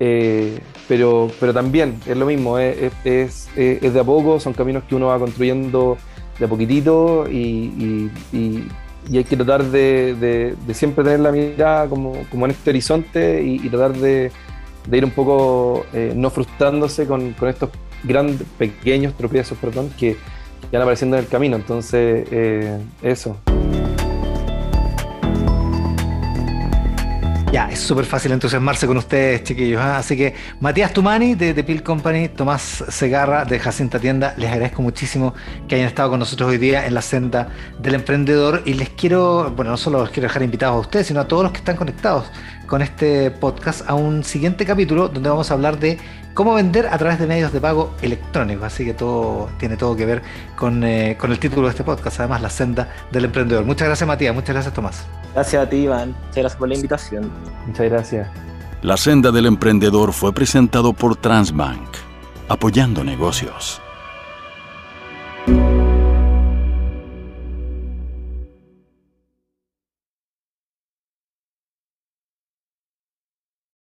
[0.00, 0.58] eh,
[0.88, 4.94] pero, pero también es lo mismo, es, es, es, de a poco, son caminos que
[4.96, 5.96] uno va construyendo
[6.38, 8.68] de a poquitito y, y,
[9.12, 13.68] hay que tratar de, de, siempre tener la mirada como, como en este horizonte y
[13.68, 14.32] tratar de
[14.86, 17.70] de ir un poco eh, no frustrándose con, con, estos
[18.02, 20.16] grandes, pequeños tropiezos, perdón, que,
[20.72, 21.56] van apareciendo en el camino.
[21.56, 23.38] Entonces, eh, eso.
[27.54, 29.80] Ya, es súper fácil entusiasmarse con ustedes, chiquillos.
[29.80, 29.98] ¿ah?
[29.98, 34.82] Así que Matías Tumani de The Pill Company, Tomás Segarra de Jacinta Tienda, les agradezco
[34.82, 35.34] muchísimo
[35.68, 39.52] que hayan estado con nosotros hoy día en la senda del emprendedor y les quiero,
[39.54, 41.76] bueno, no solo los quiero dejar invitados a ustedes, sino a todos los que están
[41.76, 42.26] conectados
[42.66, 45.96] con este podcast a un siguiente capítulo donde vamos a hablar de
[46.34, 48.64] cómo vender a través de medios de pago electrónicos.
[48.64, 50.22] Así que todo tiene todo que ver
[50.56, 53.64] con, eh, con el título de este podcast, además la senda del emprendedor.
[53.64, 55.06] Muchas gracias Matías, muchas gracias Tomás.
[55.32, 57.30] Gracias a ti Iván, muchas gracias por la invitación.
[57.66, 58.28] Muchas gracias.
[58.82, 61.88] La senda del emprendedor fue presentado por Transbank,
[62.48, 63.80] apoyando negocios.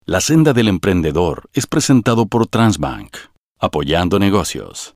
[0.06, 3.16] La senda del emprendedor es presentado por Transbank,
[3.58, 4.92] apoyando negocios.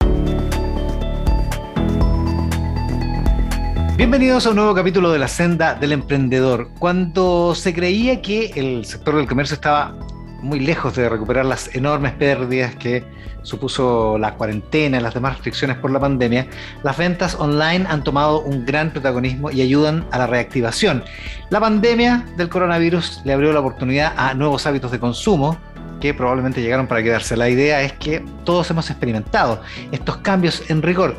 [3.96, 6.68] Bienvenidos a un nuevo capítulo de la senda del emprendedor.
[6.78, 9.98] Cuando se creía que el sector del comercio estaba
[10.38, 13.04] muy lejos de recuperar las enormes pérdidas que
[13.42, 16.46] supuso la cuarentena y las demás restricciones por la pandemia,
[16.82, 21.02] las ventas online han tomado un gran protagonismo y ayudan a la reactivación.
[21.50, 25.58] La pandemia del coronavirus le abrió la oportunidad a nuevos hábitos de consumo
[26.00, 27.36] que probablemente llegaron para quedarse.
[27.36, 31.18] La idea es que todos hemos experimentado estos cambios en rigor.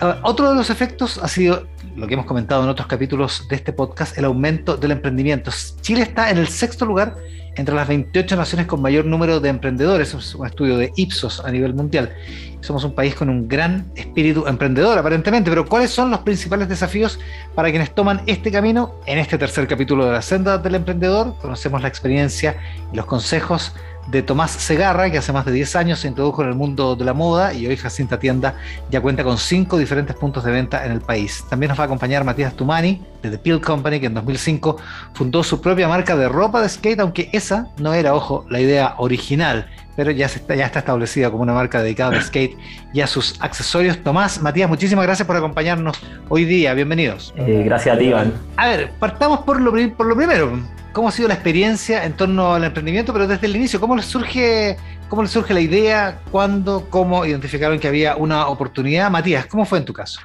[0.00, 3.56] Ah, otro de los efectos ha sido lo que hemos comentado en otros capítulos de
[3.56, 5.50] este podcast, el aumento del emprendimiento.
[5.80, 7.16] Chile está en el sexto lugar
[7.56, 11.50] entre las 28 naciones con mayor número de emprendedores, es un estudio de Ipsos a
[11.52, 12.12] nivel mundial.
[12.60, 17.20] Somos un país con un gran espíritu emprendedor aparentemente, pero ¿cuáles son los principales desafíos
[17.54, 18.94] para quienes toman este camino?
[19.06, 22.56] En este tercer capítulo de la senda del emprendedor conocemos la experiencia
[22.92, 23.72] y los consejos
[24.06, 27.04] de Tomás Segarra, que hace más de 10 años se introdujo en el mundo de
[27.04, 28.56] la moda y hoy Jacinta Tienda
[28.90, 31.44] ya cuenta con 5 diferentes puntos de venta en el país.
[31.48, 34.76] También nos va a acompañar Matías Tumani de The Peel Company, que en 2005
[35.14, 38.94] fundó su propia marca de ropa de skate, aunque esa no era, ojo, la idea
[38.98, 42.56] original, pero ya, está, ya está establecida como una marca dedicada al skate
[42.92, 43.98] y a sus accesorios.
[43.98, 46.74] Tomás, Matías, muchísimas gracias por acompañarnos hoy día.
[46.74, 47.34] Bienvenidos.
[47.36, 48.32] Eh, gracias a ti, Iván.
[48.56, 50.58] A ver, partamos por lo, por lo primero
[50.94, 54.06] cómo ha sido la experiencia en torno al emprendimiento, pero desde el inicio, ¿cómo les
[54.06, 54.76] surge,
[55.08, 56.20] cómo les surge la idea?
[56.30, 56.86] ¿Cuándo?
[56.88, 59.10] ¿Cómo identificaron que había una oportunidad?
[59.10, 60.20] Matías, ¿cómo fue en tu caso?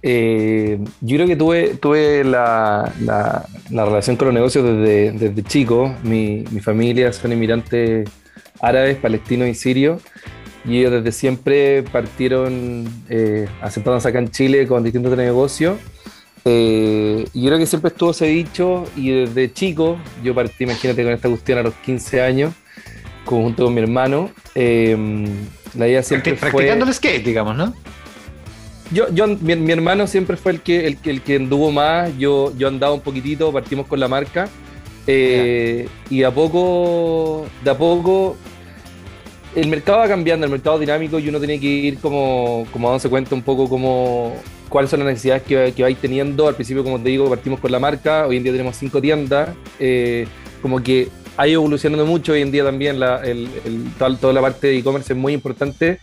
[0.00, 5.94] Eh, yo creo que tuve, tuve la, la, relación con los negocios desde, desde chico.
[6.02, 8.08] Mi, mi, familia son inmigrantes
[8.62, 10.00] árabes, palestinos y sirios.
[10.64, 15.76] Y ellos desde siempre partieron eh, asentándose acá en Chile con distintos negocios
[16.44, 21.04] eh, y yo creo que siempre estuvo ese dicho y desde chico, yo partí, imagínate,
[21.04, 22.54] con esta cuestión a los 15 años,
[23.24, 24.30] junto con mi hermano.
[24.54, 24.96] Eh,
[25.76, 27.74] la idea siempre Practicando el skate, digamos, ¿no?
[28.90, 32.68] Yo, yo mi, hermano siempre fue el que, el, el, que anduvo más, yo, yo
[32.68, 34.48] andaba un poquitito, partimos con la marca.
[35.06, 38.36] Eh, y a poco, de a poco,
[39.54, 43.08] el mercado va cambiando, el mercado dinámico y uno tiene que ir como, como dándose
[43.08, 44.34] cuenta un poco como
[44.68, 46.48] cuáles son las necesidades que, vais teniendo.
[46.48, 49.50] Al principio, como te digo, partimos con la marca, hoy en día tenemos cinco tiendas,
[49.78, 50.26] eh,
[50.62, 52.98] como que ha evolucionando mucho, hoy en día también
[53.98, 55.98] toda, la parte de e-commerce es muy importante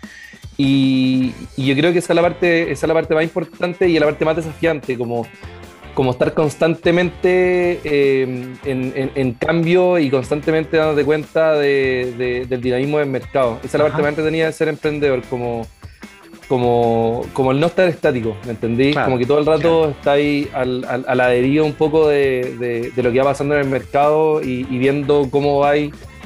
[0.58, 4.06] y, yo creo que esa es, la parte, es la parte más importante y la
[4.06, 5.26] parte más desafiante, como,
[6.00, 13.10] como estar constantemente eh, en, en, cambio y constantemente dándote cuenta de, del dinamismo del
[13.10, 13.60] mercado.
[13.66, 15.68] Esa es la parte más entretenida de ser emprendedor, como
[16.48, 18.94] como, como el no estar estático, ¿me entendí?
[18.94, 22.92] como que todo el rato está ahí al, al, a la deriva un poco de,
[22.96, 25.74] de, lo que va pasando en el mercado y, viendo cómo va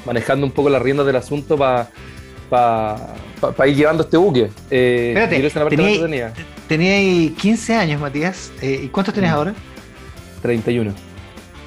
[0.06, 1.90] manejando un poco las riendas del asunto para
[2.48, 4.52] pa, ir llevando este buque.
[4.70, 5.36] Eh, Espérate,
[5.98, 6.32] tenía,
[6.80, 8.52] 15 años, Matías.
[8.62, 9.54] Eh, ¿Y cuántos tenés ahora?
[10.42, 10.94] 31.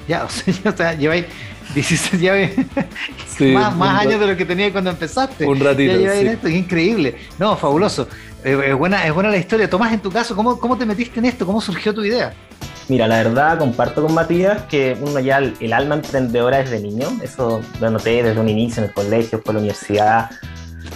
[0.07, 1.25] Ya, o sea, ya, o sea lleváis
[1.73, 2.33] 16, ya
[3.53, 5.45] más, más años de lo que tenía cuando empezaste.
[5.45, 5.99] Un ratito.
[5.99, 6.27] Ya sí.
[6.27, 7.15] esto, increíble.
[7.37, 8.07] No, fabuloso.
[8.43, 9.69] Es, buena, es buena la historia.
[9.69, 11.45] Tomás, en tu caso, ¿cómo, ¿cómo te metiste en esto?
[11.45, 12.33] ¿Cómo surgió tu idea?
[12.89, 17.59] Mira, la verdad, comparto con Matías que uno ya el, alma emprendedora desde niño, eso
[17.81, 20.29] lo noté desde un inicio en el colegio, por la universidad,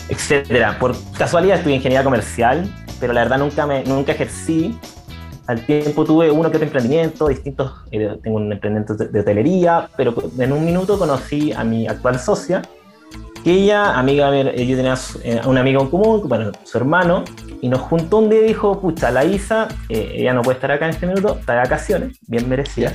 [0.08, 0.80] etcétera.
[0.80, 4.80] Por casualidad estudié ingeniería comercial, pero la verdad nunca, me, nunca ejercí
[5.48, 10.14] al tiempo tuve uno que otro emprendimiento, distintos, eh, tengo un emprendimiento de, hotelería, pero
[10.38, 12.62] en un minuto conocí a mi actual socia,
[13.44, 17.24] que ella, amiga, yo tenía eh, un amigo en común, bueno, su hermano,
[17.60, 20.72] y nos juntó un día y dijo, pucha, la Isa, eh, ella no puede estar
[20.72, 22.94] acá en este minuto, está de vacaciones, bien merecidas.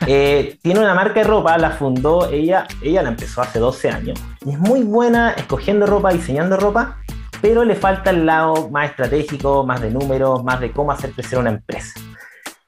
[0.06, 4.20] tiene una marca de ropa, la fundó ella, ella la empezó hace 12 años.
[4.46, 6.98] Y es muy buena escogiendo ropa, diseñando ropa,
[7.42, 11.40] pero le falta el lado más estratégico, más de números, más de cómo hacer crecer
[11.40, 12.00] una empresa.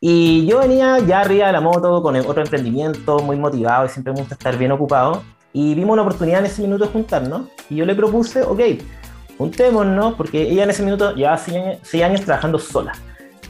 [0.00, 4.12] Y yo venía ya arriba de la moto con otro emprendimiento, muy motivado y siempre
[4.12, 5.22] me gusta estar bien ocupado.
[5.52, 7.42] Y vimos una oportunidad en ese minuto de juntarnos.
[7.70, 8.60] Y yo le propuse, ok,
[9.38, 12.92] juntémonos, porque ella en ese minuto llevaba seis años, trabajando sola.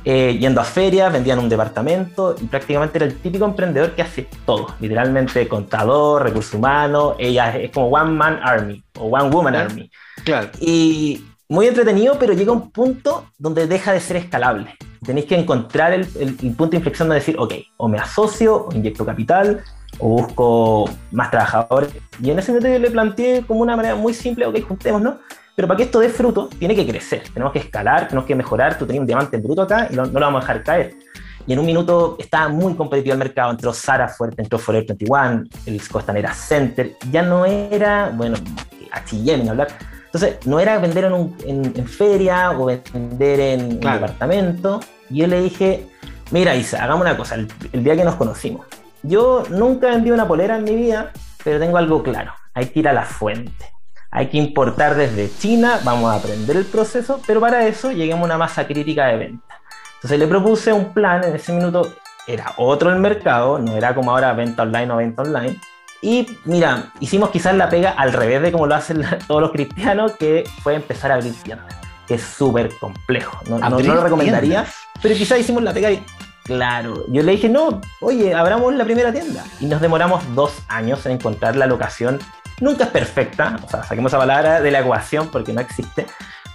[0.07, 4.29] Eh, yendo a ferias, vendían un departamento y prácticamente era el típico emprendedor que hace
[4.45, 9.91] todo, literalmente contador, recursos humanos, ella es como One Man Army o One Woman Army.
[10.23, 10.51] Claro.
[10.61, 14.75] Y muy entretenido, pero llega un punto donde deja de ser escalable.
[15.05, 19.07] Tenéis que encontrar el, punto de inflexión de decir, ok, o me asocio, o inyecto
[19.07, 19.63] capital,
[19.99, 21.95] o busco más trabajadores.
[22.23, 25.15] Y en ese momento yo le planteé como una manera muy simple, ok, juntémonos,
[25.55, 27.23] pero para que esto dé fruto, tiene que crecer.
[27.33, 28.77] Tenemos que escalar, tenemos que mejorar.
[28.79, 30.95] Tú tenías un diamante bruto acá y no, lo vamos a dejar caer.
[31.47, 33.51] Y en un minuto estaba muy competitivo el mercado.
[33.51, 36.97] Entró Sara fuerte, entró Forever 21, el Costanera Center.
[37.11, 38.37] Ya no era, bueno,
[38.93, 39.69] H&M hablar
[40.15, 44.79] entonces, no era vender en, feria o vender en un departamento.
[45.11, 45.89] Y yo le dije,
[46.31, 47.49] mira Isa, hagamos una cosa, el,
[47.83, 48.65] día que nos conocimos.
[49.03, 51.11] Yo nunca vendí una polera en mi vida,
[51.43, 53.74] pero tengo algo claro, hay que ir a la fuente.
[54.15, 58.27] Hay que importar desde China, vamos a aprender el proceso, pero para eso lleguemos a
[58.27, 59.61] una masa crítica de venta.
[59.97, 61.93] Entonces le propuse un plan, en ese minuto
[62.29, 65.59] era otro el mercado, no era como ahora venta online o venta online,
[66.01, 70.13] y mira, hicimos quizás la pega al revés de como lo hacen todos los cristianos,
[70.13, 71.75] que fue empezar a abrir tiendas.
[72.09, 73.37] es súper complejo.
[73.49, 74.65] No, no, lo recomendaría,
[75.03, 76.05] pero quizás hicimos la pega y,
[76.45, 79.43] claro, yo le dije, no, oye, abramos la primera tienda.
[79.59, 82.21] Y nos demoramos dos años en encontrar la locación.
[82.61, 86.07] Nunca es perfecta, o sea, saquemos esa palabra de la ecuación porque no existe,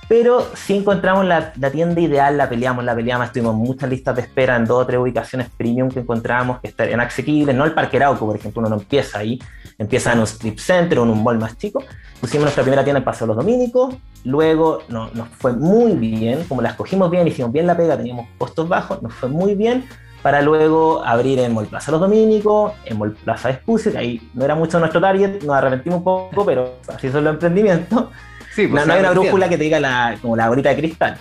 [0.09, 4.55] pero si encontramos la, tienda ideal, la peleamos, la peleamos, tuvimos muchas listas de espera
[4.55, 8.25] en dos o tres ubicaciones premium que encontramos que estarían asequibles, no el Parque Arauco,
[8.25, 9.39] por ejemplo, uno no empieza ahí,
[9.77, 11.83] empieza en un strip center o en un mall más chico.
[12.19, 16.63] Pusimos nuestra primera tienda en Paseo Los Dominicos, luego no, nos fue muy bien, como
[16.63, 19.87] la escogimos bien, hicimos bien la pega, teníamos costos bajos, nos fue muy bien,
[20.21, 24.43] para luego abrir en Mall Plaza Los Dominicos, en Mall Plaza Espucio, que ahí no
[24.43, 28.05] era mucho nuestro target, nos arrepentimos un poco, pero así son los emprendimientos.
[28.55, 31.17] Pues no, hay una brújula que te diga la, como la bolita de cristal.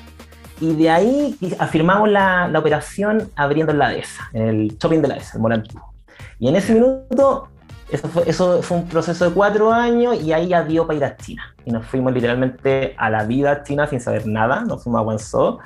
[0.61, 5.09] Y de ahí afirmamos la, la operación abriendo en la DESA, en el shopping de
[5.09, 5.81] la DESA, el Morantú.
[6.41, 7.49] Y en ese minuto,
[7.91, 11.05] eso fue, eso fue un proceso de cuatro años y ahí ya dio para ir
[11.05, 11.55] a China.
[11.65, 15.59] Y nos fuimos literalmente a la vida china sin saber nada, nos fuimos a Guangzhou.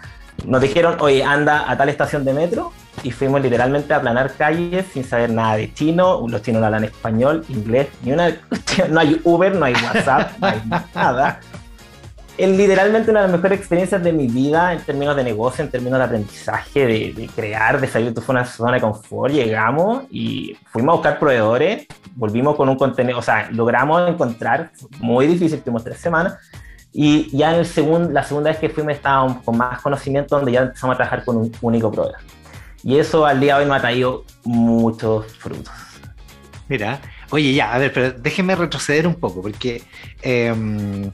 [0.45, 4.87] Nos dijeron, oye, anda a tal estación de metro y fuimos literalmente a aplanar calles
[4.92, 6.26] sin saber nada de chino.
[6.28, 8.37] Los chinos no hablan español, inglés, ni una.
[8.90, 10.62] No hay Uber, no hay WhatsApp, no hay
[10.94, 11.40] nada
[12.37, 15.70] es literalmente una de las mejores experiencias de mi vida en términos de negocio, en
[15.70, 19.33] términos de aprendizaje, de, crear, de salir de tu zona de confort.
[19.33, 25.26] Llegamos y fuimos a buscar proveedores, volvimos con un contenido, o sea, logramos encontrar, muy
[25.26, 26.38] difícil, tuvimos tres semanas,
[26.92, 30.52] y ya en el segundo, la segunda vez que fuimos estábamos con más conocimiento, donde
[30.52, 32.20] ya empezamos a trabajar con un único proveedor.
[32.85, 35.73] Y eso al día de hoy me ha traído muchos frutos.
[36.68, 39.83] Mira, oye, ya, a ver, pero déjeme retroceder un poco, porque...
[40.23, 41.11] Em,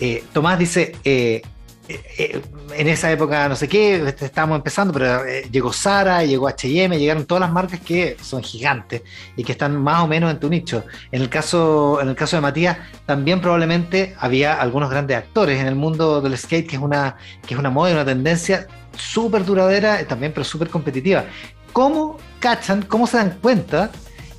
[0.00, 1.42] eh, Tomás dice, eh,
[1.88, 2.42] eh,
[2.76, 7.24] en esa época no sé qué, este, estábamos empezando, pero llegó Sara, llegó HM, llegaron
[7.24, 9.02] todas las marcas que son gigantes
[9.36, 10.84] y que están más o menos en tu nicho.
[11.12, 15.68] En el caso, en el caso de Matías, también probablemente había algunos grandes actores en
[15.68, 19.44] el mundo del skate, que es una, que es una moda y una tendencia súper
[19.44, 21.24] duradera, también, pero súper competitiva.
[21.72, 23.90] ¿Cómo cachan, cómo se dan cuenta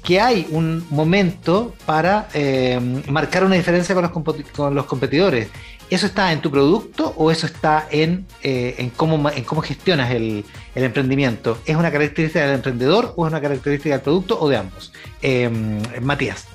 [0.03, 5.47] que hay un momento para eh, marcar una diferencia con los, competidores.
[5.89, 10.43] ¿Eso está en tu producto o eso está en, eh, cómo, gestionas el,
[10.75, 11.57] emprendimiento?
[11.65, 14.91] ¿Es una característica del emprendedor o es una característica del producto o de ambos?
[15.21, 16.47] Em, Matías.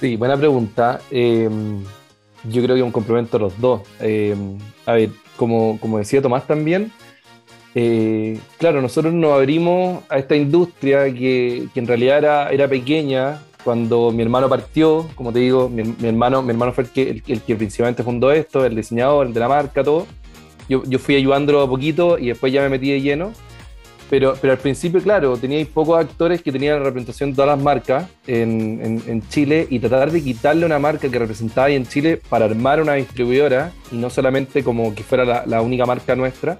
[0.00, 1.00] Sí, buena pregunta.
[2.50, 3.82] Yo creo que un complemento a los dos.
[4.00, 6.92] Em, a ver, como, como decía Tomás también,
[7.74, 14.10] eh, claro, nosotros nos abrimos a esta industria que, en realidad era, era, pequeña cuando
[14.10, 17.56] mi hermano partió, como te digo, mi, hermano, mi hermano fue el que, el, que
[17.56, 20.06] principalmente fundó esto, el diseñador, el de la marca, todo.
[20.68, 23.32] Yo, yo fui ayudándolo a poquito y después ya me metí de lleno.
[24.10, 28.08] Pero, pero al principio, claro, teníais pocos actores que tenían representación de todas las marcas
[28.26, 32.94] en, Chile y tratar de quitarle una marca que representaba en Chile para armar una
[32.94, 36.56] distribuidora y no solamente como que fuera la, la única marca nuestra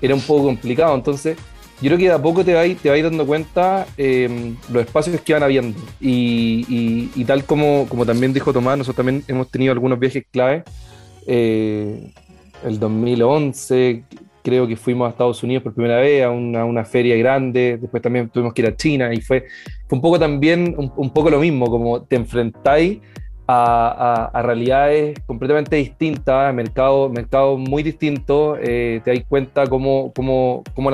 [0.00, 0.94] era un poco complicado.
[0.94, 1.36] Entonces,
[1.80, 5.32] yo creo que de a poco te vais, te dando cuenta eh, los espacios que
[5.34, 5.78] van habiendo.
[6.00, 10.64] Y, y, tal como, como también dijo Tomás, nosotros también hemos tenido algunos viajes clave.
[11.26, 12.12] Eh,
[12.64, 14.04] el 2011
[14.46, 18.00] creo que fuimos a Estados Unidos por primera vez a una, una, feria grande, después
[18.00, 19.46] también tuvimos que ir a China y fue,
[19.88, 23.00] fue un poco también, un, un poco lo mismo, como te enfrentáis
[23.48, 30.92] a, realidades completamente distintas, mercados mercado muy distintos, eh, te das cuenta cómo, cómo, cómo,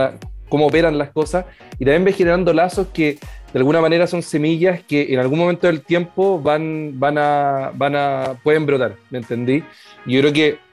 [0.48, 1.44] cómo, operan las cosas
[1.78, 3.18] y también ves generando lazos que
[3.52, 7.96] de alguna manera son semillas que en algún momento del tiempo van, van, a, van
[7.96, 9.62] a, pueden brotar, ¿me entendí?
[10.06, 10.71] Yo creo que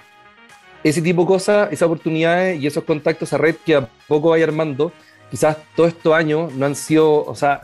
[0.84, 4.46] ese tipo de cosas, esas oportunidades y esos contactos a red que a poco vaya
[4.46, 4.92] armando,
[5.30, 7.64] quizás todos estos años no han sido, o sea,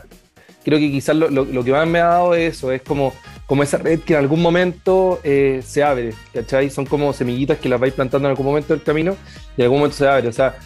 [0.64, 3.12] creo que quizás lo, lo, que más me ha dado eso, es como,
[3.46, 6.70] como esa red que en algún momento eh, se abre, ¿cachai?
[6.70, 9.16] Son como semillitas que las vais plantando en algún momento del camino
[9.56, 10.56] y en algún momento se abre, o sea,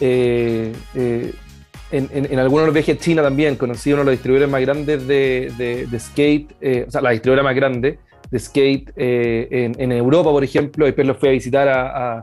[0.00, 1.32] eh, eh,
[1.92, 6.00] en, en, algunos viajes China también conocí uno de los distribuidores más grandes de, de,
[6.00, 6.50] skate,
[6.88, 8.00] o sea, la distribuidora más grande
[8.34, 12.22] de skate en, en, Europa, por ejemplo, después los fui a visitar a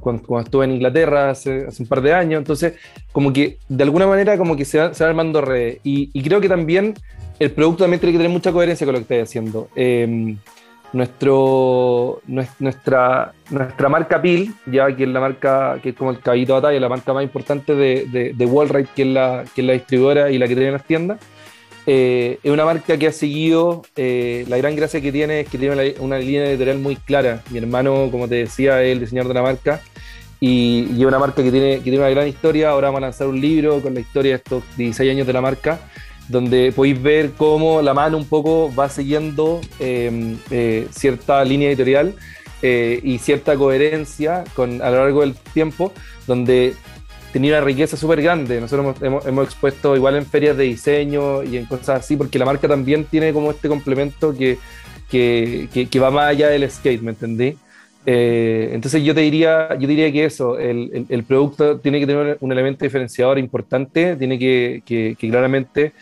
[0.00, 2.38] cuando, estuve en Inglaterra hace, un par de años.
[2.38, 2.74] Entonces,
[3.12, 5.78] como que de alguna manera como que se va, se armando redes.
[5.84, 6.94] Y, creo que también
[7.38, 9.68] el producto también tiene que tener mucha coherencia con lo que estáis haciendo.
[9.76, 10.38] Em,
[10.92, 16.54] nuestro, nuestra, nuestra marca PIL, ya que es la marca que es como el caballito
[16.54, 19.66] de batalla, la marca más importante de, de, de Wallride, que es, la, que es
[19.66, 21.18] la distribuidora y la que tiene las tiendas,
[21.86, 25.56] eh, es una marca que ha seguido, eh, la gran gracia que tiene es que
[25.56, 27.42] tiene una, línea editorial muy clara.
[27.50, 29.80] Mi hermano, como te decía, es el diseñador de la marca
[30.40, 32.70] y, es una marca que tiene, que tiene una gran historia.
[32.70, 35.40] Ahora vamos a lanzar un libro con la historia de estos 16 años de la
[35.40, 35.78] marca,
[36.28, 42.14] donde podéis ver cómo la mano un poco va siguiendo eh, cierta línea editorial.
[42.62, 45.92] eh, y cierta coherencia con, a lo largo del tiempo,
[46.26, 46.74] donde
[47.36, 48.62] tenía una riqueza súper grande.
[48.62, 52.46] Nosotros hemos, hemos, expuesto igual en ferias de diseño y en cosas así, porque la
[52.46, 54.56] marca también tiene como este complemento que,
[55.10, 57.54] que, que, va más allá del skate, ¿me entendí?
[58.06, 62.38] Eh, entonces yo te diría, yo diría que eso, el, el, producto tiene que tener
[62.40, 65.92] un elemento diferenciador importante, tiene que, que, que claramente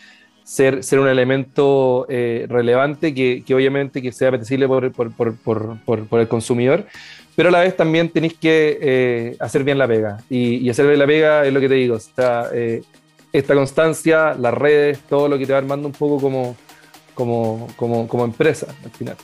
[0.44, 5.78] ser, ser un elemento eh, relevante que, que, obviamente que sea apetecible por, por, por,
[5.84, 6.86] por, el consumidor,
[7.36, 10.18] pero a la vez también tenéis que eh, hacer bien la pega.
[10.30, 11.98] Y, y, hacer bien la pega es lo que te digo,
[12.52, 12.82] eh,
[13.32, 16.56] esta constancia, las redes, todo lo que te va armando un poco como,
[17.14, 19.16] como, como, como empresa al final.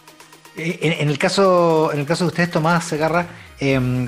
[0.57, 3.27] En, en, el caso, en el caso de ustedes, Tomás Segarra,
[3.61, 4.07] eh,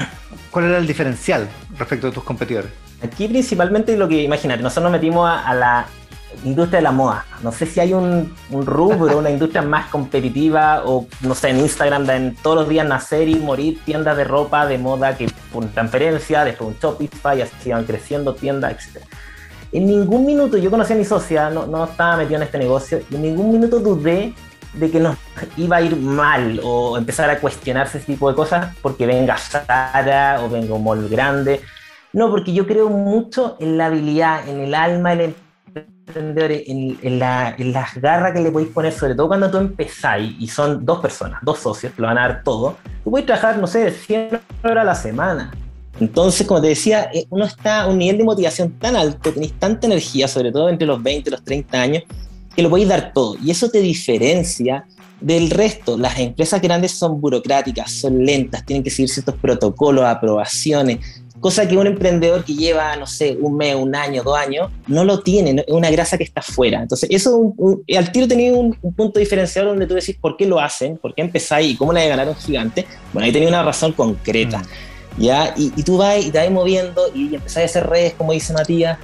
[0.50, 1.48] ¿cuál era el diferencial
[1.78, 2.70] respecto de tus competidores?
[3.00, 5.86] Aquí principalmente lo que imaginar, nosotros nos metimos a, a la
[6.44, 7.24] industria de la moda.
[7.42, 11.58] No sé si hay un, un rubro, una industria más competitiva o, no sé, en
[11.58, 15.66] Instagram en todos los días nacer y morir tiendas de ropa de moda que por
[15.66, 19.04] transferencia, después un Shopify, así van creciendo tiendas, etc.
[19.72, 23.00] En ningún minuto, yo conocí a mi socia, no, no estaba metido en este negocio,
[23.10, 24.34] y en ningún minuto dudé
[24.74, 25.16] de que nos
[25.56, 30.40] iba a ir mal o empezar a cuestionarse ese tipo de cosas porque venga Sara
[30.42, 31.60] o venga un mall grande.
[32.12, 35.34] No, porque yo creo mucho en la habilidad, en el alma, el
[35.74, 39.58] emprendedores, en, en, la, en, las garras que le podéis poner, sobre todo cuando tú
[39.58, 43.58] empezáis y son dos personas, dos socios, lo van a dar todo, tú puedes trabajar,
[43.58, 45.52] no sé, 100 horas a la semana.
[46.00, 49.52] Entonces, como te decía, eh, uno está a un nivel de motivación tan alto, tenéis
[49.58, 52.02] tanta energía, sobre todo entre los 20 y los 30 años,
[52.54, 53.36] que lo podéis dar todo.
[53.42, 54.86] Y eso te diferencia
[55.20, 55.96] del resto.
[55.96, 61.76] Las empresas grandes son burocráticas, son lentas, tienen que seguir ciertos protocolos, aprobaciones, cosa que
[61.76, 65.62] un emprendedor que lleva, no sé, un mes, un año, dos años, no lo tiene,
[65.66, 66.80] es una grasa que está fuera.
[66.80, 70.36] Entonces, eso un, un, al tiro tenía un, un, punto diferenciador donde tú decís por
[70.36, 72.86] qué lo hacen, por qué empezáis y cómo le ganaron gigante.
[73.12, 74.60] Bueno, ahí tenía una razón concreta.
[74.60, 75.22] Mm.
[75.22, 75.54] ¿ya?
[75.56, 78.52] Y, y, tú vas y te vas moviendo y empezáis a hacer redes, como dice
[78.52, 78.98] Matías,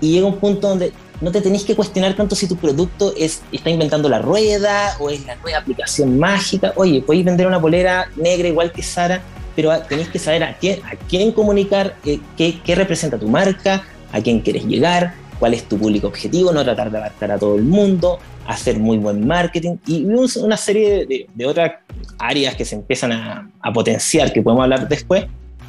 [0.00, 3.42] y llega un punto donde no te tenéis que cuestionar tanto si tu producto es,
[3.52, 6.72] está inventando la rueda o es la nueva aplicación mágica.
[6.76, 9.20] Oye, podéis vender una polera negra igual que Sara,
[9.60, 13.84] pero tenéis que saber a quién, a quién comunicar, eh, qué, qué, representa tu marca,
[14.10, 17.56] a quién quieres llegar, cuál es tu público objetivo, no tratar de abarcar a todo
[17.56, 21.72] el mundo, hacer muy buen marketing y una serie de, de otras
[22.18, 25.26] áreas que se empiezan a, a, potenciar, que podemos hablar después.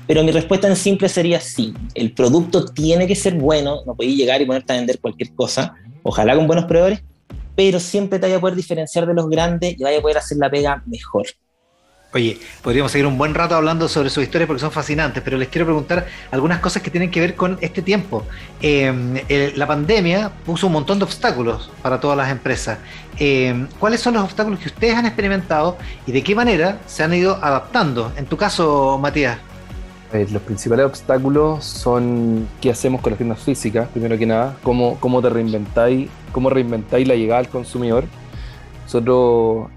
[0.08, 4.18] Pero mi respuesta en simple sería sí, el producto tiene que ser bueno, no podéis
[4.18, 7.04] llegar y ponerte a vender cualquier cosa, ojalá con buenos proveedores,
[7.58, 10.38] pero siempre te vaya a poder diferenciar de los grandes y vaya a poder hacer
[10.38, 11.26] la pega mejor.
[12.14, 15.48] Oye, podríamos seguir un buen rato hablando sobre sus historias porque son fascinantes, pero les
[15.48, 18.26] quiero preguntar algunas cosas que tienen que ver con este tiempo.
[18.62, 22.80] El, la pandemia puso un montón de obstáculos para todas las empresas.
[23.18, 27.14] Eh, ¿Cuáles son los obstáculos que ustedes han experimentado y de qué manera se han
[27.14, 28.12] ido adaptando?
[28.18, 29.38] En tu caso, Matías.
[30.12, 35.22] Los principales obstáculos son qué hacemos con las tiendas físicas, primero que nada, cómo, cómo
[35.22, 38.04] te reinventáis, cómo reinventáis la llegada al consumidor.
[38.84, 39.70] Nosotros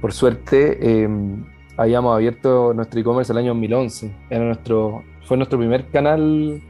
[0.00, 1.08] por suerte, eh,
[1.76, 4.10] habíamos abierto nuestro e-commerce el año 2011.
[4.30, 6.60] Era nuestro, fue nuestro primer canal,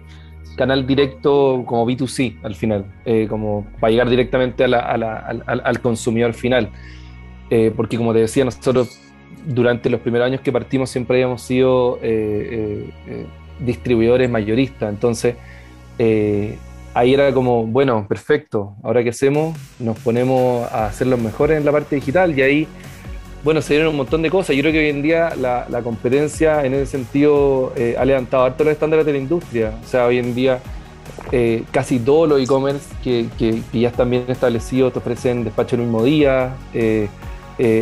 [0.56, 6.34] canal directo como B2C al final, eh, como para llegar directamente a al, al, consumidor
[6.34, 6.70] final.
[7.50, 9.00] Eh, porque como te decía, nosotros
[9.46, 12.90] durante los primeros años que partimos siempre habíamos sido eh,
[13.60, 14.90] distribuidores mayoristas.
[14.90, 15.36] Entonces,
[16.94, 21.64] ahí era como, bueno, perfecto, ahora que hacemos, nos ponemos a hacer los mejores en
[21.64, 22.68] la parte digital y ahí
[23.46, 24.56] bueno, se dieron un montón de cosas.
[24.56, 28.42] Yo creo que hoy en día la, la competencia en ese sentido eh, ha levantado
[28.42, 29.72] harto los estándares de la industria.
[29.84, 30.58] O sea, hoy en día
[31.30, 33.28] eh, casi todos los e-commerce que,
[33.72, 37.08] ya están bien establecidos te ofrecen despacho el mismo día eh,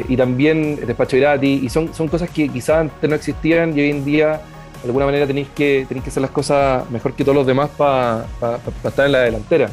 [0.07, 1.63] y también despacho gratis.
[1.63, 4.43] Y son, son cosas que quizás antes no existían y hoy en día
[4.83, 7.71] de alguna manera tenéis que, tenéis que hacer las cosas mejor que todos los demás
[7.71, 9.71] para pa, pa estar en la delantera.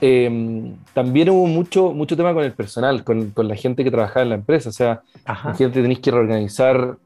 [0.00, 4.22] Eh, también hubo mucho, mucho tema con el personal, con, con, la gente que trabajaba
[4.22, 4.68] en la empresa.
[4.68, 5.50] O sea, Ajá.
[5.50, 6.96] la gente tenéis que reorganizar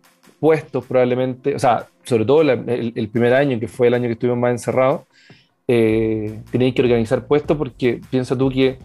[0.40, 4.06] puestos probablemente, o sea, sobre todo la, el, el, primer año, que fue el año
[4.08, 5.02] que estuvimos más encerrados,
[5.68, 8.78] eh, tenéis que organizar puestos porque piensa tú que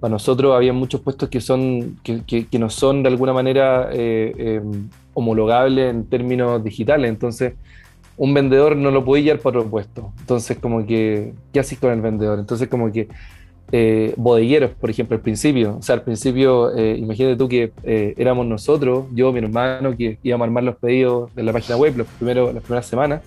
[0.00, 3.88] para nosotros había muchos puestos que, son, que, que, que no son de alguna manera
[3.92, 4.62] eh, eh,
[5.14, 7.08] homologables en términos digitales.
[7.08, 7.54] Entonces,
[8.16, 10.12] un vendedor no lo podía llevar para otro puesto.
[10.20, 12.38] Entonces, como que, ¿qué haces con el vendedor?
[12.38, 13.08] Entonces, como que
[13.72, 15.76] eh, bodegueros, por ejemplo, al principio.
[15.78, 20.18] O sea, al principio, eh, imagínate tú que eh, éramos nosotros, yo, mi hermano, que
[20.22, 23.22] íbamos a armar los pedidos de la página web los primeros, las primeras semanas.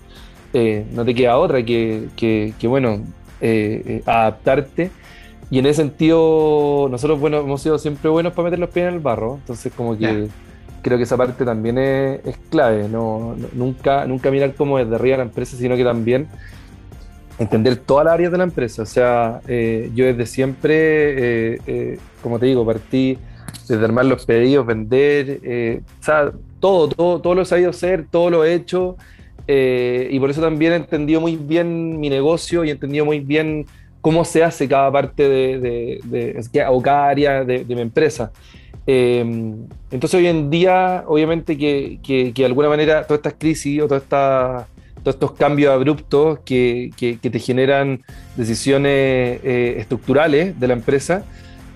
[0.52, 3.02] Eh, no te queda otra que, que, que bueno,
[3.40, 4.90] eh, adaptarte.
[5.50, 8.94] Y en ese sentido, nosotros, bueno, hemos sido siempre buenos para meter los pies en
[8.94, 9.34] el barro.
[9.34, 10.28] Entonces, como que
[10.82, 12.20] creo que esa parte también es,
[12.50, 16.28] clave, no, nunca, nunca mirar como desde arriba la empresa, sino que también
[17.42, 18.82] entender todas las áreas de la empresa.
[18.82, 23.18] O sea, eh, yo desde siempre, eh, eh, como te digo, partí
[23.68, 28.30] desde armar los pedidos, vender, o sea, todo, todo, todo lo he sabido hacer, todo
[28.30, 28.96] lo he hecho.
[29.46, 33.66] y por eso también he entendido muy bien mi negocio y he entendido muy bien
[34.00, 38.32] cómo se hace cada parte de, de, de o cada área de, mi empresa.
[38.86, 43.86] entonces hoy en día, obviamente que, que, que, de alguna manera todas estas crisis o
[43.86, 44.66] todas estas
[45.02, 48.02] todos estos cambios abruptos que, que, te generan
[48.36, 51.24] decisiones eh, estructurales de la empresa,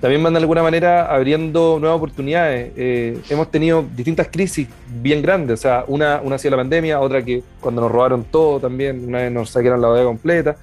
[0.01, 2.73] también van de alguna manera abriendo nuevas oportunidades.
[2.77, 4.69] Eh, hemos tenido distintas crisis
[5.03, 8.25] bien grandes, o sea, una, una ha sido la pandemia, otra que cuando nos robaron
[8.25, 10.57] todo también, una vez nos saquearon la bodega completa.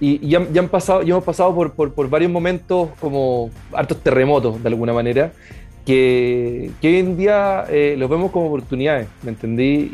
[0.00, 4.62] Y, ya, han pasado, ya hemos pasado por, por, por varios momentos como hartos terremotos
[4.62, 5.32] de alguna manera
[5.88, 9.90] que, hoy en día eh, los vemos como oportunidades, ¿me entendí?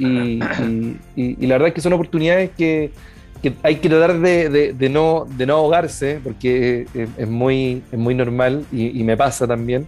[1.14, 2.90] Y, la verdad es que son oportunidades que,
[3.62, 9.04] hay que tratar de, no, de no ahogarse, porque es, muy, es muy normal y,
[9.04, 9.86] me pasa también,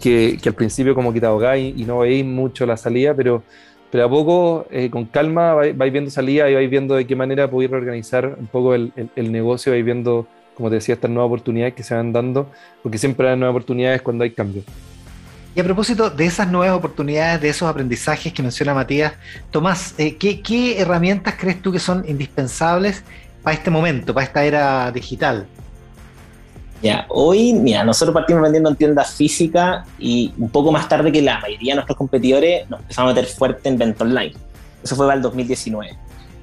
[0.00, 3.42] que, al principio como que te ahogáis y no veis mucho la salida, pero,
[3.90, 7.50] pero a poco, eh, con calma, vais, viendo salida y vais viendo de qué manera
[7.50, 11.74] poder reorganizar un poco el, el, negocio, vais viendo, como te decía, estas nuevas oportunidades
[11.74, 12.48] que se van dando,
[12.82, 14.64] porque siempre hay nuevas oportunidades cuando hay cambios.
[15.56, 19.12] Y a propósito de esas nuevas oportunidades, de esos aprendizajes que menciona Matías,
[19.52, 23.04] Tomás, eh, ¿qué, herramientas crees tú que son indispensables
[23.42, 25.46] para este momento, para esta era digital?
[26.82, 31.22] Ya, hoy, mira, nosotros partimos vendiendo en tiendas físicas y un poco más tarde que
[31.22, 34.34] la mayoría de nuestros competidores nos empezamos a meter fuerte en venta online.
[34.82, 35.96] Eso fue para el 2019.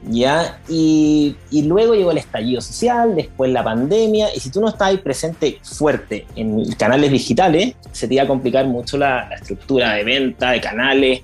[0.10, 0.60] ¿Ya?
[0.68, 4.90] Y, y, luego llegó el estallido social, después la pandemia, y si tú no estás
[4.90, 10.04] ahí presente fuerte en canales digitales, se te iba a complicar mucho la, estructura de
[10.04, 11.22] venta, de canales.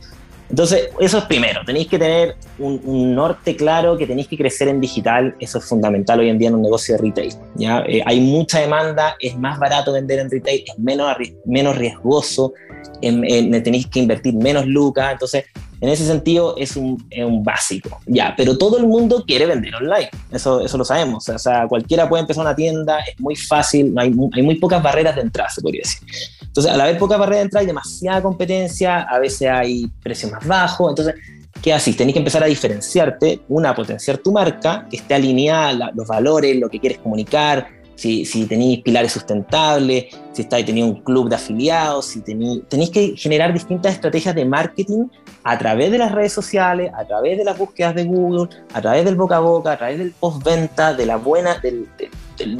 [0.49, 4.79] Entonces, eso es primero, tenéis que tener un, norte claro, que tenéis que crecer en
[4.79, 7.33] digital, eso es fundamental hoy en día en un negocio de retail.
[7.55, 7.83] ¿ya?
[7.85, 12.53] Eh, hay mucha demanda, es más barato vender en retail, es menos, menos riesgoso,
[13.01, 15.45] tenéis que invertir menos lucas, entonces
[15.79, 19.75] en ese sentido es un, es un, básico, ya, pero todo el mundo quiere vender
[19.75, 23.93] online, eso, eso lo sabemos, o sea, cualquiera puede empezar una tienda, es muy fácil,
[23.97, 25.99] hay, hay muy pocas barreras de entrada, se podría decir.
[26.41, 30.45] Entonces, al haber pocas barreras de entrada hay demasiada competencia, a veces hay precios más
[30.45, 31.15] bajos, entonces,
[31.61, 31.95] ¿qué haces?
[31.95, 36.69] Tenés que empezar a diferenciarte, una, potenciar tu marca, que esté alineada los valores, lo
[36.69, 42.21] que quieres comunicar, si, tenéis pilares sustentables, si estáis teniendo un club de afiliados, si
[42.21, 45.07] tenéis, que generar distintas estrategias de marketing
[45.43, 49.03] a través de las redes sociales, a través de las búsquedas de Google, a través
[49.03, 51.87] del boca a boca, a través del postventa, de la buena, del,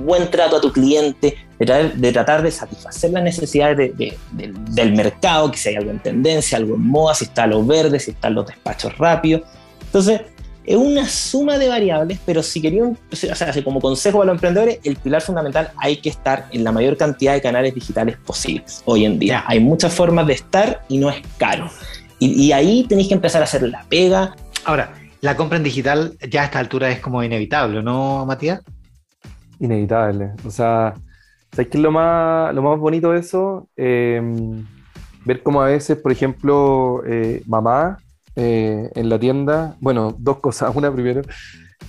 [0.02, 5.58] buen trato a tu cliente, de, de, tratar de satisfacer las necesidades del mercado, que
[5.58, 8.48] si hay algo en tendencia, algo en moda, si está lo verde, si están los
[8.48, 9.44] despachos rápidos.
[9.86, 10.22] Entonces,
[10.68, 14.80] es una suma de variables, pero si querían, o sea, como consejo para los emprendedores,
[14.84, 19.06] el pilar fundamental hay que estar en la mayor cantidad de canales digitales posibles hoy
[19.06, 19.46] en día.
[19.48, 21.70] Hay muchas formas de estar y no es caro.
[22.20, 24.36] Y, ahí tenéis que empezar a hacer la pega.
[24.66, 24.92] Ahora,
[25.22, 28.62] la compra en digital ya a esta altura es como inevitable, ¿no, Matías?
[29.60, 30.32] Inevitable.
[30.44, 30.96] O sea,
[31.52, 33.70] ¿sabes qué es lo más, lo más bonito de eso?
[33.78, 34.20] Eh,
[35.24, 38.00] ver cómo a veces, por ejemplo, eh, mamá
[38.38, 39.76] eh, en la tienda.
[39.80, 40.72] Bueno, dos cosas.
[40.76, 41.22] Una primero,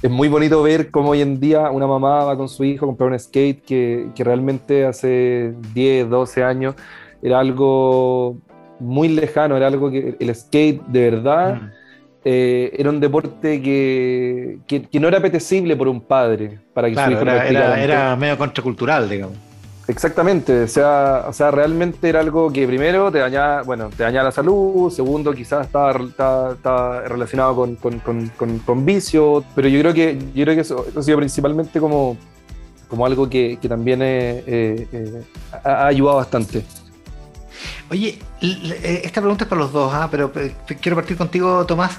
[0.03, 2.88] es muy bonito ver cómo hoy en día una mamá va con su hijo a
[2.88, 6.74] comprar un skate que, que realmente hace 10, 12 años
[7.20, 8.38] era algo
[8.80, 11.70] muy lejano, era algo que el skate de verdad mm.
[12.24, 17.11] eh, era un deporte que, que, no era apetecible por un padre para que su
[17.11, 19.47] hijo era, era, era medio contracultural, digamos.
[19.89, 24.24] Exactamente, o sea, o sea, realmente era algo que primero te dañaba, bueno, te dañaba
[24.24, 25.95] la salud, segundo quizás estaba,
[27.09, 31.80] relacionado con, con, vicio, pero yo creo que, yo creo que eso, ha sido principalmente
[31.80, 32.18] como,
[32.86, 34.45] como algo que, también eh,
[34.93, 35.22] eh,
[35.64, 36.62] ha, ayudado bastante.
[37.91, 40.09] Oye, esta pregunta es para los dos, ¿ah?
[40.11, 40.30] pero
[40.82, 41.99] quiero partir contigo, Tomás.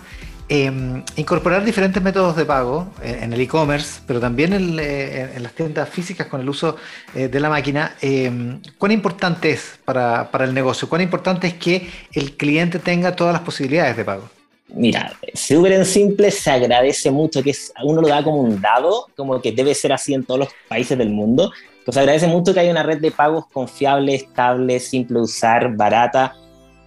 [0.52, 5.88] Em, incorporar diferentes métodos de pago en, el e-commerce, pero también eh, en, las tiendas
[5.88, 6.76] físicas con el uso
[7.14, 10.89] eh, de la máquina, em, ¿cuán importante es para, el negocio?
[10.89, 14.28] ¿Cuán importante es que el cliente tenga todas las posibilidades de pago?
[14.70, 19.06] Mira, súper en simple, se agradece mucho que es, uno lo da como un dado,
[19.16, 21.52] como que debe ser así en todos los países del mundo.
[21.86, 26.34] Pues agradece mucho que haya una red de pagos confiable, estable, simple de usar, barata,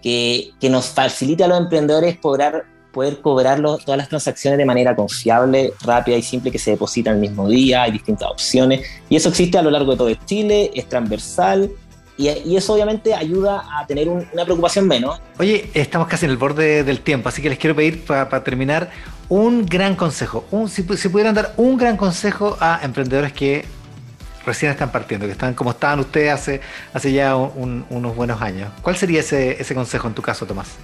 [0.02, 2.16] que, que nos facilite a los emprendedores
[2.92, 7.20] poder cobrarlo, todas las transacciones de manera confiable, rápida y simple que se depositan el
[7.20, 10.88] mismo día, hay distintas opciones y eso existe a lo largo de todo Chile, es
[10.88, 11.70] transversal
[12.16, 15.20] y, eso obviamente ayuda a tener una preocupación menos.
[15.38, 18.90] Oye, estamos casi en el borde del tiempo, así que les quiero pedir para, terminar
[19.28, 20.44] un gran consejo.
[20.50, 23.64] Un, si, pudieran dar un gran consejo a emprendedores que
[24.44, 26.60] recién están partiendo, que están como estaban ustedes hace,
[26.92, 28.70] hace ya unos buenos años.
[28.82, 30.76] ¿Cuál sería ese, ese consejo en tu caso, Tomás?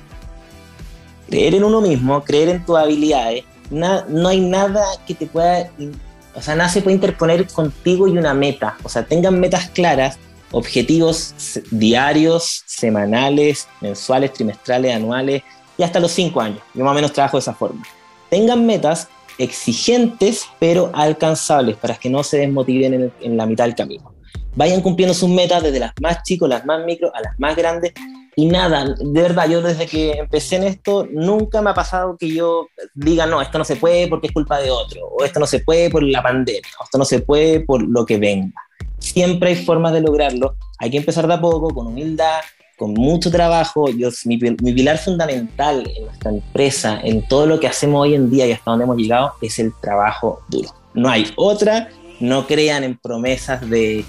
[1.28, 3.44] Creer en uno mismo, creer en tus habilidades.
[3.70, 5.70] no hay nada que te pueda,
[6.34, 8.76] o sea, nada se puede interponer contigo y una meta.
[8.82, 10.18] O sea, tengan metas claras,
[10.52, 11.34] objetivos
[11.70, 15.42] diarios, semanales, mensuales, trimestrales, anuales
[15.76, 16.60] y hasta los cinco años.
[16.74, 17.82] Yo más o menos trabajo de esa forma.
[18.30, 19.08] Tengan metas
[19.38, 24.12] exigentes pero alcanzables para que no se desmotiven en, la mitad del camino.
[24.56, 27.92] Vayan cumpliendo sus metas desde las más chicos, las más micro, a las más grandes.
[28.36, 32.28] Y nada, de verdad, yo desde que empecé en esto, nunca me ha pasado que
[32.28, 35.46] yo diga, no, esto no se puede porque es culpa de otro, o esto no
[35.46, 38.54] se puede por la pandemia, o esto no se puede por lo que venga
[38.98, 40.56] siempre hay formas de lograrlo.
[40.78, 42.40] Hay que empezar de a poco, con humildad,
[42.76, 43.88] con mucho trabajo.
[43.90, 48.46] Yo, mi, pilar fundamental en nuestra empresa, en todo lo que hacemos hoy en día
[48.46, 50.70] y hasta donde hemos llegado, es el trabajo duro.
[50.94, 51.88] No hay otra.
[52.20, 54.04] No crean en promesas de,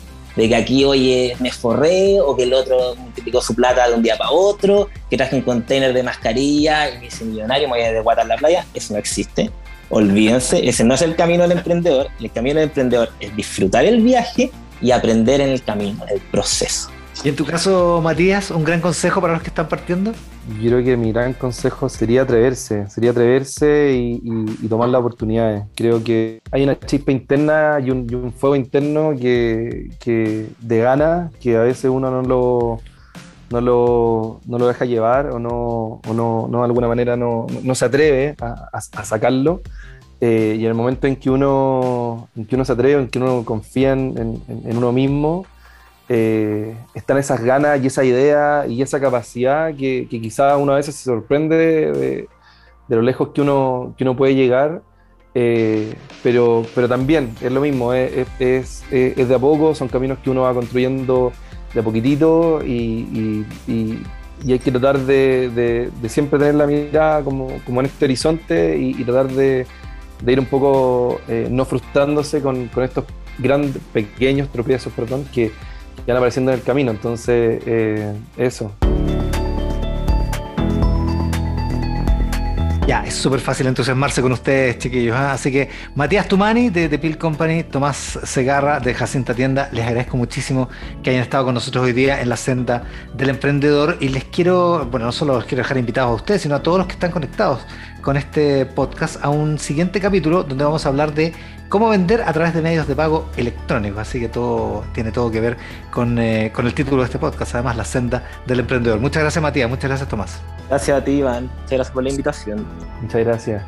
[0.48, 4.18] que aquí, oye, me forré o que el otro multiplicó su plata de un día
[4.18, 7.92] para otro, que traje un container de mascarilla y me hice millonario, me voy a
[7.92, 8.66] de guata la playa.
[8.74, 9.50] Eso no existe.
[9.90, 12.08] Olvídense, ese no es el camino del emprendedor.
[12.20, 16.22] El camino del emprendedor es disfrutar el viaje y aprender en el camino, en el
[16.22, 16.90] proceso.
[17.24, 20.14] Y en tu caso, Matías, un gran consejo para los que están partiendo.
[20.62, 25.66] Yo creo que mi gran consejo sería atreverse, sería atreverse y, tomar las oportunidades.
[25.76, 29.90] Creo que hay una chispa interna y un, fuego interno que,
[30.60, 32.80] de gana que a veces uno no lo,
[33.50, 37.48] no lo, no lo deja llevar o no, o no, no de alguna manera no,
[37.64, 39.62] no se atreve a, a sacarlo.
[40.22, 43.20] Eh, y en el momento en que uno, en que uno se atreve, en que
[43.20, 45.46] uno confía en, uno mismo,
[46.10, 50.96] eh, están esas ganas y esa idea y esa capacidad que, quizás uno a veces
[50.96, 51.56] se sorprende
[52.88, 54.82] de, lo lejos que uno, que uno puede llegar,
[55.36, 55.94] eh,
[56.24, 60.30] pero, pero también es lo mismo, es, es, es, de a poco, son caminos que
[60.30, 61.32] uno va construyendo
[61.74, 64.04] de a poquitito y, y,
[64.48, 69.04] hay que tratar de, de, siempre tener la mirada como, como en este horizonte y
[69.04, 69.68] tratar de
[70.22, 73.06] de ir un poco eh, no frustrándose con, con, estos
[73.38, 75.52] grandes, pequeños tropiezos, perdón, que,
[76.06, 76.92] que van apareciendo en el camino.
[76.92, 78.74] Entonces, eh, eso.
[82.90, 85.16] Ya, es súper fácil entusiasmarse con ustedes, chiquillos.
[85.16, 85.34] ¿ah?
[85.34, 90.18] Así que Matías Tumani de The Pill Company, Tomás Segarra de Jacinta Tienda, les agradezco
[90.18, 90.70] muchísimo
[91.04, 92.82] que hayan estado con nosotros hoy día en la senda
[93.14, 96.56] del emprendedor y les quiero, bueno, no solo los quiero dejar invitados a ustedes, sino
[96.56, 97.60] a todos los que están conectados
[98.02, 101.34] con este podcast a un siguiente capítulo donde vamos a hablar de
[101.70, 104.00] cómo vender a través de medios de pago electrónicos.
[104.00, 105.58] Así que todo tiene todo que ver
[105.92, 109.00] con, eh, con el título de este podcast, además la senda del emprendedor.
[109.00, 110.42] Muchas gracias Matías, muchas gracias Tomás.
[110.70, 112.66] Gracias a ti Iván, muchas gracias por la invitación.
[113.02, 113.64] Muchas gracias.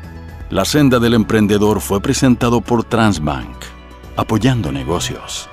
[0.50, 3.56] La senda del emprendedor fue presentado por Transbank,
[4.16, 5.48] apoyando negocios.